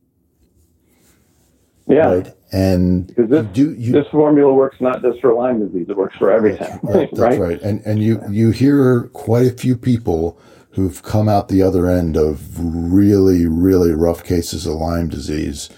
[1.88, 2.08] Yeah.
[2.08, 2.34] Right.
[2.52, 6.16] And because this, do, you, this formula works not just for Lyme disease; it works
[6.18, 6.80] for everything.
[6.84, 7.40] Right, that's right.
[7.40, 7.62] right.
[7.62, 10.40] And and you you hear quite a few people
[10.74, 15.70] who've come out the other end of really, really rough cases of Lyme disease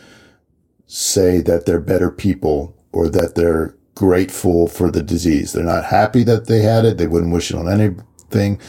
[0.88, 5.52] say that they're better people or that they're grateful for the disease.
[5.52, 6.98] They're not happy that they had it.
[6.98, 8.60] They wouldn't wish it on anything.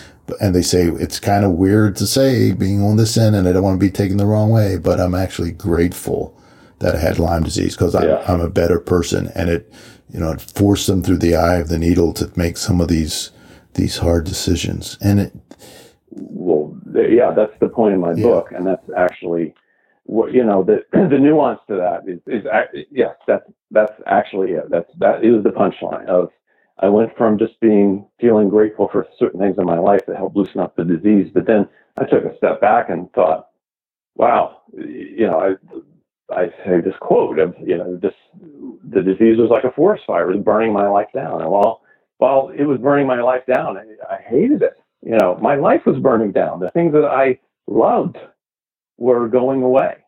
[0.40, 3.52] And they say it's kind of weird to say being on this end and I
[3.52, 6.36] don't want to be taken the wrong way, but I'm actually grateful
[6.80, 8.24] that I had Lyme disease because I'm, yeah.
[8.26, 9.72] I'm a better person and it,
[10.10, 12.88] you know, it forced them through the eye of the needle to make some of
[12.88, 13.30] these,
[13.74, 14.98] these hard decisions.
[15.00, 15.32] And it,
[16.10, 18.22] well, yeah, that's the point in my yeah.
[18.22, 19.54] book, and that's actually
[20.04, 22.44] what you know the the nuance to that is is
[22.90, 24.70] yes, that's that's actually it.
[24.70, 26.30] That's that is the punchline of
[26.78, 30.36] I went from just being feeling grateful for certain things in my life that helped
[30.36, 33.48] loosen up the disease, but then I took a step back and thought,
[34.14, 35.56] wow, you know,
[36.30, 38.14] I I say this quote of you know this
[38.88, 41.82] the disease was like a forest fire, it was burning my life down, and while
[42.18, 44.76] while it was burning my life down, I, I hated it
[45.06, 46.58] you know, my life was burning down.
[46.58, 47.38] The things that I
[47.68, 48.16] loved
[48.98, 49.98] were going away.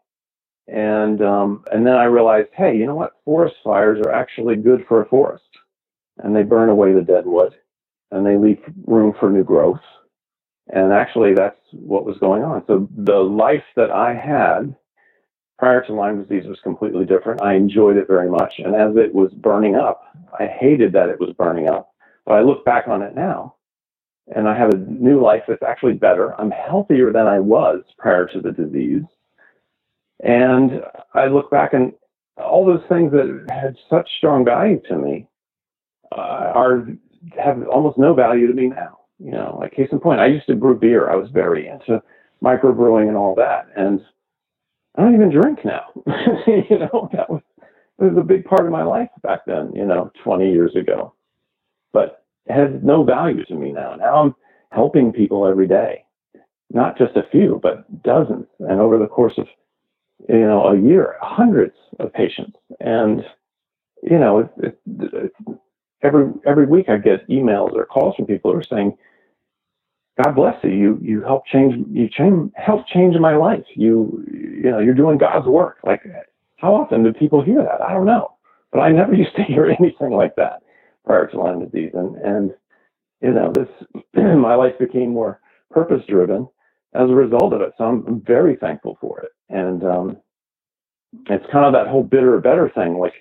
[0.66, 3.12] And um, and then I realized, hey, you know what?
[3.24, 5.44] Forest fires are actually good for a forest,
[6.18, 7.54] and they burn away the dead wood,
[8.10, 9.80] and they leave room for new growth.
[10.70, 12.64] And actually, that's what was going on.
[12.66, 14.74] So the life that I had
[15.58, 17.40] prior to Lyme disease was completely different.
[17.40, 20.02] I enjoyed it very much, and as it was burning up,
[20.38, 21.94] I hated that it was burning up.
[22.26, 23.54] But I look back on it now,
[24.34, 26.38] and I have a new life that's actually better.
[26.40, 29.02] I'm healthier than I was prior to the disease.
[30.22, 30.82] And
[31.14, 31.92] I look back and
[32.38, 35.28] all those things that had such strong value to me
[36.12, 36.86] uh, are
[37.42, 39.00] have almost no value to me now.
[39.18, 41.10] You know, like case in point, I used to brew beer.
[41.10, 42.02] I was very into
[42.42, 44.00] microbrewing and all that, and
[44.96, 45.86] I don't even drink now.
[46.46, 47.42] you know, that was,
[47.98, 49.72] was a big part of my life back then.
[49.74, 51.14] You know, 20 years ago.
[51.92, 52.17] But
[52.50, 53.94] has no value to me now.
[53.96, 54.34] Now I'm
[54.72, 56.04] helping people every day,
[56.72, 59.46] not just a few, but dozens, and over the course of
[60.28, 62.58] you know a year, hundreds of patients.
[62.80, 63.22] And
[64.02, 64.80] you know, it, it,
[65.14, 65.32] it,
[66.02, 68.96] every every week I get emails or calls from people who are saying,
[70.24, 70.70] "God bless you.
[70.70, 73.64] You you help change you change help change my life.
[73.76, 76.02] You you know you're doing God's work." Like,
[76.58, 77.82] how often do people hear that?
[77.82, 78.32] I don't know,
[78.72, 80.62] but I never used to hear anything like that
[81.08, 81.90] prior to Lyme disease.
[81.94, 82.50] And, and
[83.20, 83.68] you know, this,
[84.14, 85.40] my life became more
[85.70, 86.46] purpose driven
[86.94, 87.72] as a result of it.
[87.78, 89.32] So I'm, very thankful for it.
[89.48, 90.18] And, um,
[91.30, 92.98] it's kind of that whole bitter better thing.
[92.98, 93.14] Like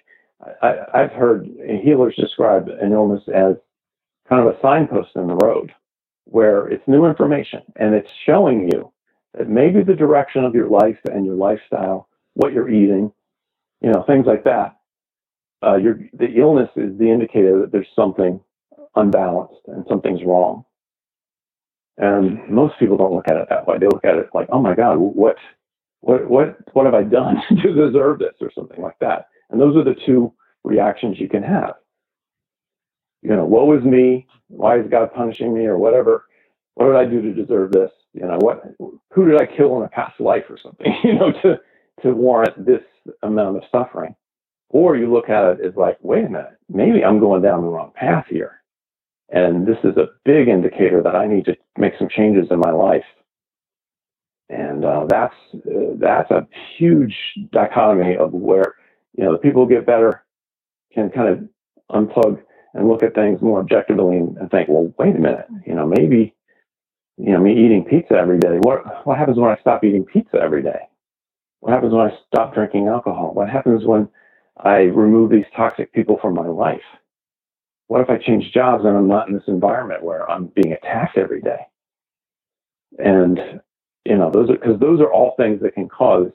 [0.61, 1.47] I, I've heard
[1.83, 3.55] healers describe an illness as
[4.29, 5.71] kind of a signpost in the road
[6.25, 8.91] where it's new information and it's showing you
[9.37, 13.11] that maybe the direction of your life and your lifestyle, what you're eating,
[13.81, 14.75] you know, things like that.
[15.65, 18.39] Uh, your, the illness is the indicator that there's something
[18.95, 20.65] unbalanced and something's wrong.
[21.97, 23.77] And most people don't look at it that way.
[23.79, 25.37] They look at it like, oh my God, what,
[26.01, 29.27] what, what, what have I done to deserve this or something like that?
[29.49, 30.33] And those are the two
[30.63, 31.75] reactions you can have.
[33.23, 34.27] You know, woe is me.
[34.49, 36.25] Why is God punishing me or whatever?
[36.75, 37.91] What did I do to deserve this?
[38.13, 38.63] You know, what,
[39.13, 41.59] who did I kill in a past life or something, you know, to,
[42.03, 42.83] to warrant this
[43.23, 44.15] amount of suffering?
[44.69, 47.67] Or you look at it as like, wait a minute, maybe I'm going down the
[47.67, 48.61] wrong path here.
[49.29, 52.71] And this is a big indicator that I need to make some changes in my
[52.71, 53.03] life.
[54.49, 56.47] And uh, that's uh, that's a
[56.77, 57.13] huge
[57.51, 58.75] dichotomy of where
[59.17, 60.23] you know the people who get better
[60.93, 61.49] can kind of
[61.91, 62.41] unplug
[62.73, 65.85] and look at things more objectively and, and think, well, wait a minute, you know,
[65.85, 66.33] maybe
[67.17, 68.57] you know me eating pizza every day.
[68.61, 70.79] What what happens when I stop eating pizza every day?
[71.59, 73.33] What happens when I stop drinking alcohol?
[73.33, 74.07] What happens when
[74.63, 76.81] I remove these toxic people from my life?
[77.87, 81.17] What if I change jobs and I'm not in this environment where I'm being attacked
[81.17, 81.59] every day?
[82.99, 83.39] And
[84.05, 86.31] you know, those are because those are all things that can cause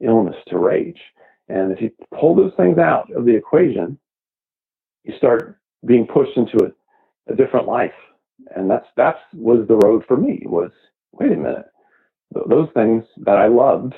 [0.00, 1.00] illness to rage.
[1.48, 3.98] And if you pull those things out of the equation,
[5.04, 7.92] you start being pushed into a, a different life.
[8.56, 10.70] And that's that's was the road for me was
[11.12, 11.66] wait a minute,
[12.48, 13.94] those things that I loved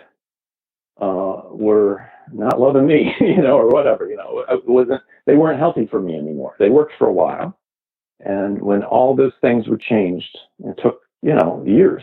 [1.00, 5.58] uh, were not loving me, you know, or whatever, you know, it wasn't, they weren't
[5.58, 6.54] healthy for me anymore.
[6.58, 7.58] They worked for a while.
[8.20, 12.02] And when all those things were changed, it took, you know, years,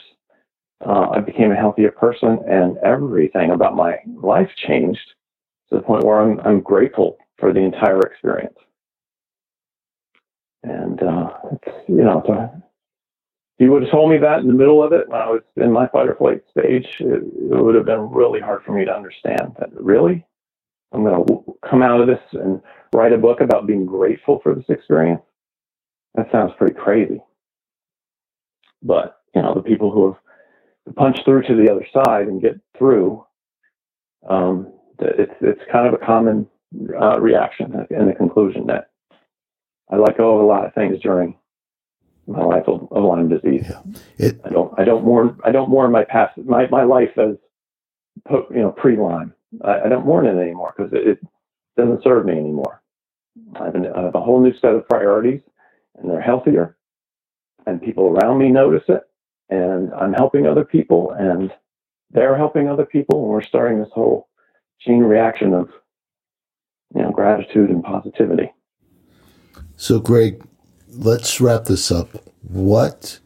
[0.86, 5.00] uh, I became a healthier person and everything about my life changed
[5.70, 8.58] to the point where I'm, I'm grateful for the entire experience.
[10.64, 12.64] And, uh, it's, you know, it's
[13.62, 15.42] if you would have told me that in the middle of it when I was
[15.56, 18.86] in my fight or flight stage, it, it would have been really hard for me
[18.86, 20.26] to understand that really
[20.92, 22.60] I'm going to come out of this and
[22.92, 25.22] write a book about being grateful for this experience.
[26.16, 27.22] That sounds pretty crazy.
[28.82, 30.08] But, you know, the people who
[30.88, 33.24] have punched through to the other side and get through,
[34.28, 36.48] um, it's, it's kind of a common
[37.00, 38.90] uh, reaction in the conclusion that
[39.92, 41.36] I let go of a lot of things during
[42.28, 43.66] my life of, of Lyme disease.
[43.70, 43.82] Yeah.
[44.18, 47.36] It, I don't I don't mourn I don't mourn my past my, my life as
[48.30, 49.34] you know pre Lyme.
[49.64, 51.20] I, I, don't mourn it anymore because it, it,
[51.78, 52.82] doesn't serve me anymore.
[53.56, 55.40] I have, an, I have a whole new set of priorities,
[55.98, 56.76] and they're healthier,
[57.66, 59.04] and people around me notice it,
[59.50, 61.52] and I'm helping other people, and
[62.12, 64.28] they're helping other people, and we're starting this whole
[64.82, 65.70] chain reaction of
[66.94, 68.52] you know gratitude and positivity.
[69.78, 70.44] So, Greg,
[70.92, 72.10] let's wrap this up.
[72.42, 73.20] What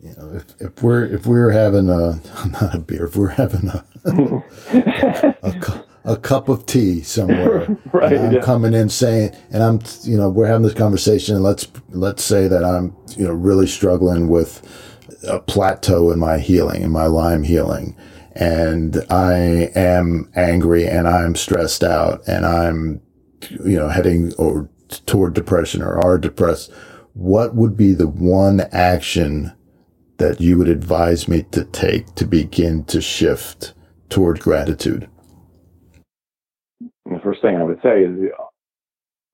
[0.00, 3.68] you know, if, if we're if we're having a not a beer, if we're having
[3.68, 8.18] a a, a, a, cup of tea somewhere, right?
[8.18, 8.40] I'm yeah.
[8.42, 11.36] coming in saying, and I'm you know we're having this conversation.
[11.36, 14.62] And let's let's say that I'm you know really struggling with
[15.26, 17.96] a plateau in my healing, in my Lyme healing,
[18.34, 23.00] and I am angry and I'm stressed out and I'm
[23.50, 24.68] you know heading or
[25.00, 26.72] toward depression or are depressed,
[27.14, 29.52] what would be the one action
[30.18, 33.74] that you would advise me to take to begin to shift
[34.08, 35.08] toward gratitude?
[36.80, 38.30] The first thing I would say is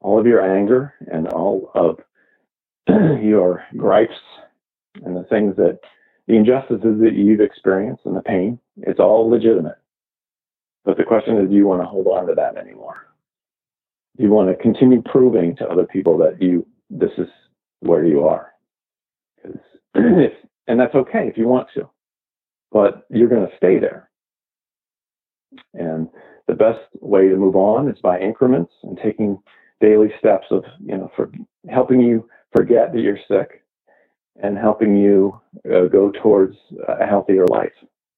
[0.00, 1.98] all of your anger and all of
[3.22, 4.12] your gripes
[5.04, 5.78] and the things that
[6.26, 9.78] the injustices that you've experienced and the pain, it's all legitimate.
[10.84, 13.09] But the question is, do you want to hold on to that anymore?
[14.18, 17.28] You want to continue proving to other people that you this is
[17.80, 18.52] where you are.
[19.92, 20.32] If,
[20.68, 21.90] and that's okay if you want to
[22.70, 24.08] but you're going to stay there.
[25.74, 26.08] And
[26.46, 29.38] the best way to move on is by increments and taking
[29.80, 31.30] daily steps of you know for
[31.68, 33.64] helping you forget that you're sick
[34.42, 36.56] and helping you uh, go towards
[36.86, 37.72] a healthier life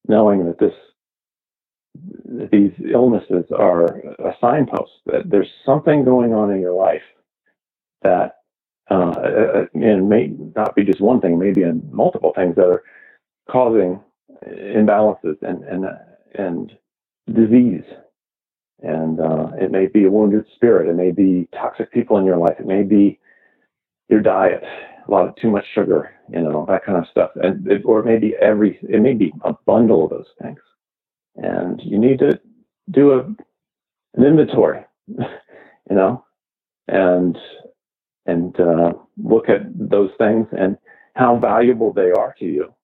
[0.08, 0.72] knowing that this
[2.52, 7.02] these illnesses are a signpost that there's something going on in your life
[8.02, 8.36] that
[8.90, 12.84] uh, and may not be just one thing, maybe in multiple things that are
[13.50, 14.00] causing
[14.46, 15.86] imbalances and and
[16.34, 16.72] and
[17.34, 17.84] disease.
[18.82, 20.88] And uh, it may be a wounded spirit.
[20.88, 22.56] It may be toxic people in your life.
[22.60, 23.18] It may be
[24.08, 24.62] your diet,
[25.06, 27.30] a lot of too much sugar, you know, that kind of stuff.
[27.36, 30.60] And it, or maybe every, it may be a bundle of those things.
[31.36, 32.40] And you need to
[32.90, 33.20] do a
[34.14, 35.26] an inventory, you
[35.96, 36.24] know,
[36.88, 37.36] and
[38.26, 40.78] and uh, look at those things and
[41.14, 42.74] how valuable they are to you,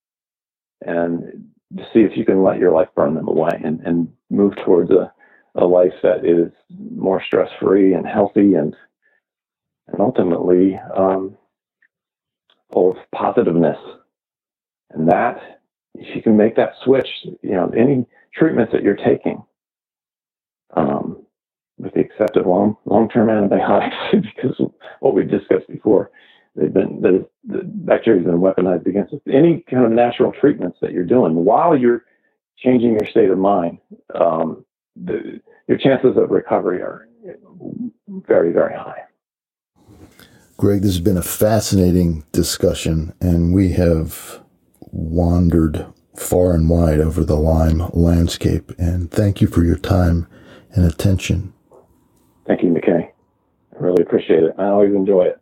[0.83, 4.55] and to see if you can let your life burn them away and, and move
[4.65, 5.13] towards a,
[5.57, 6.53] a life that is
[6.97, 8.75] more stress free and healthy and
[9.89, 11.37] and ultimately um,
[12.73, 13.79] full of positiveness.
[14.91, 15.58] And that,
[16.15, 17.09] you can make that switch,
[17.43, 19.43] you know, any treatments that you're taking,
[20.77, 21.25] um,
[21.79, 22.09] with the
[22.41, 24.61] of long long term antibiotics, because
[25.01, 26.11] what we've discussed before,
[26.57, 29.21] they've been the, the bacteria have been weaponized against us.
[29.29, 32.05] Any kind of natural treatments that you're doing while you're
[32.59, 33.79] changing your state of mind,
[34.15, 34.65] um,
[34.97, 37.09] the, your chances of recovery are
[38.09, 39.03] very very high.
[40.57, 44.43] Greg, this has been a fascinating discussion, and we have
[44.93, 45.87] wandered
[46.17, 48.73] far and wide over the Lyme landscape.
[48.79, 50.27] And thank you for your time
[50.73, 51.53] and attention.
[52.47, 53.09] Thank you, McKay.
[53.09, 54.55] I really appreciate it.
[54.59, 55.41] I always enjoy it.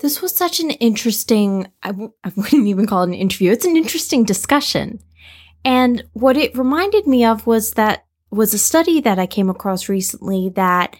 [0.00, 3.50] This was such an interesting, I w- I wouldn't even call it an interview.
[3.50, 5.00] It's an interesting discussion.
[5.64, 9.88] And what it reminded me of was that was a study that I came across
[9.88, 10.96] recently that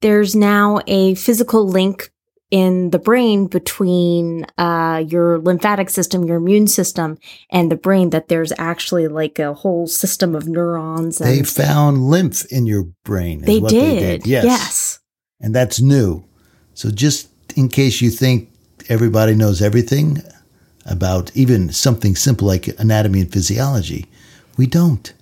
[0.00, 2.10] there's now a physical link
[2.50, 7.18] in the brain between uh, your lymphatic system, your immune system,
[7.50, 8.10] and the brain.
[8.10, 11.20] That there's actually like a whole system of neurons.
[11.20, 13.40] And They found lymph in your brain.
[13.40, 14.26] is they what did.
[14.26, 14.44] Yes.
[14.44, 15.00] yes.
[15.40, 16.24] And that's new.
[16.74, 18.50] So just in case you think
[18.88, 20.22] everybody knows everything
[20.86, 24.06] about even something simple like anatomy and physiology,
[24.56, 25.12] we don't.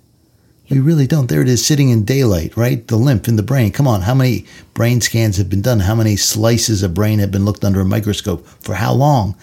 [0.69, 1.27] We really don't.
[1.27, 2.85] There it is sitting in daylight, right?
[2.87, 3.71] The lymph in the brain.
[3.71, 5.81] Come on, how many brain scans have been done?
[5.81, 8.45] How many slices of brain have been looked under a microscope?
[8.59, 9.35] For how long?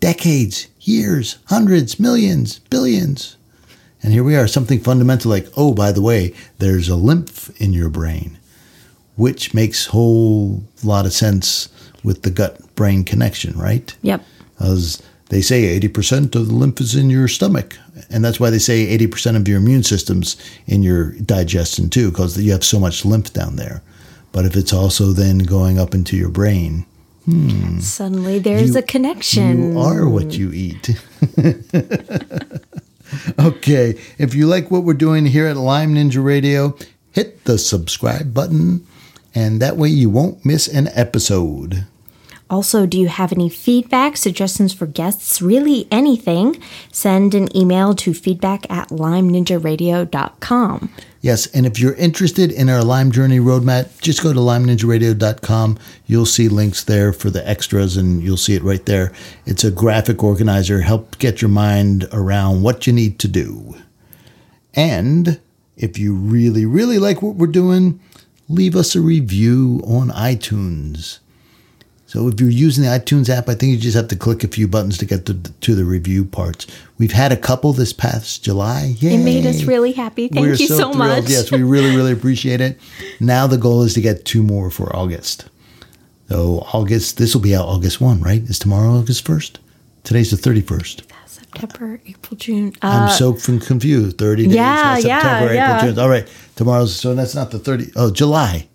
[0.00, 3.36] Decades, years, hundreds, millions, billions.
[4.02, 7.72] And here we are, something fundamental like, oh, by the way, there's a lymph in
[7.72, 8.38] your brain,
[9.16, 11.68] which makes whole lot of sense
[12.02, 13.96] with the gut brain connection, right?
[14.02, 14.22] Yep.
[14.60, 15.00] As
[15.30, 17.76] they say 80% of the lymph is in your stomach.
[18.10, 22.38] And that's why they say 80% of your immune system's in your digestion too, because
[22.40, 23.82] you have so much lymph down there.
[24.32, 26.84] But if it's also then going up into your brain,
[27.24, 27.78] hmm.
[27.80, 29.72] Suddenly there's You- a connection.
[29.72, 30.90] you are what you eat.
[33.38, 33.98] okay.
[34.18, 36.76] If you like what we're doing here at Lyme Ninja Radio,
[37.12, 38.86] hit the subscribe button,
[39.34, 41.86] and that way you won't miss an episode.
[42.50, 46.60] Also, do you have any feedback, suggestions for guests, really anything?
[46.92, 50.92] Send an email to feedback at lymeninjaradio.com.
[51.22, 55.78] Yes, and if you're interested in our Lyme Journey roadmap, just go to lymeninjaradio.com.
[56.06, 59.10] You'll see links there for the extras, and you'll see it right there.
[59.46, 63.74] It's a graphic organizer, help get your mind around what you need to do.
[64.74, 65.40] And
[65.78, 68.00] if you really, really like what we're doing,
[68.48, 71.20] leave us a review on iTunes.
[72.14, 74.48] So if you're using the iTunes app, I think you just have to click a
[74.48, 76.64] few buttons to get to, to the review parts.
[76.96, 78.94] We've had a couple this past July.
[79.00, 79.16] Yay.
[79.16, 80.28] It made us really happy.
[80.28, 80.96] Thank We're you so, thrilled.
[80.96, 81.28] much.
[81.28, 82.78] Yes, we really, really appreciate it.
[83.18, 85.46] Now the goal is to get two more for August.
[86.28, 88.42] So August, this will be out August 1, right?
[88.42, 89.56] Is tomorrow August 1st?
[90.04, 91.02] Today's the 31st.
[91.26, 92.74] September, April, June.
[92.80, 94.18] Uh, I'm so con- confused.
[94.18, 94.54] 30 days.
[94.54, 95.76] yeah, yeah, September, yeah.
[95.78, 96.00] April, June.
[96.04, 96.28] All right.
[96.54, 97.90] Tomorrow's, so that's not the 30.
[97.96, 98.68] Oh, July.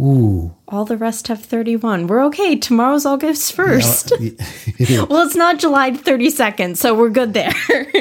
[0.00, 0.54] Ooh.
[0.66, 2.06] all the rest have 31.
[2.06, 2.56] We're okay.
[2.56, 4.36] Tomorrow's August 1st.
[4.88, 5.04] Yeah.
[5.10, 7.52] well, it's not July 32nd, so we're good there.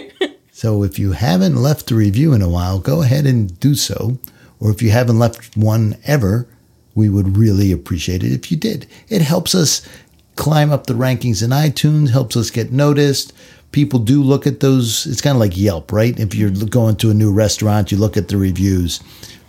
[0.51, 4.17] So if you haven't left a review in a while, go ahead and do so.
[4.59, 6.47] Or if you haven't left one ever,
[6.93, 8.85] we would really appreciate it if you did.
[9.07, 9.87] It helps us
[10.35, 13.31] climb up the rankings in iTunes, helps us get noticed.
[13.71, 15.05] People do look at those.
[15.05, 16.19] It's kind of like Yelp, right?
[16.19, 18.99] If you're going to a new restaurant, you look at the reviews.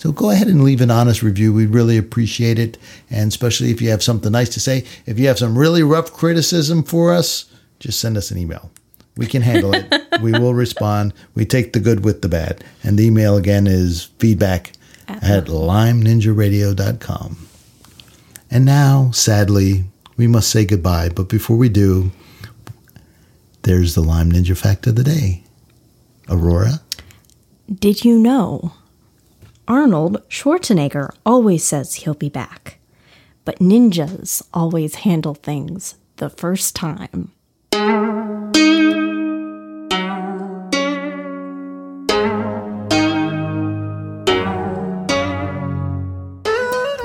[0.01, 1.53] So go ahead and leave an honest review.
[1.53, 2.79] We'd really appreciate it.
[3.11, 4.87] And especially if you have something nice to say.
[5.05, 7.45] If you have some really rough criticism for us,
[7.81, 8.71] just send us an email.
[9.19, 9.93] We can handle it.
[10.23, 11.13] we will respond.
[11.35, 12.65] We take the good with the bad.
[12.83, 14.73] And the email again is feedback
[15.07, 17.47] at lymeninjaradio.com.
[18.51, 19.85] And now, sadly,
[20.17, 21.11] we must say goodbye.
[21.11, 22.11] But before we do,
[23.65, 25.43] there's the Lyme Ninja fact of the day.
[26.27, 26.81] Aurora?
[27.71, 28.73] Did you know?
[29.71, 32.81] Arnold Schwarzenegger always says he'll be back,
[33.45, 37.31] but ninjas always handle things the first time.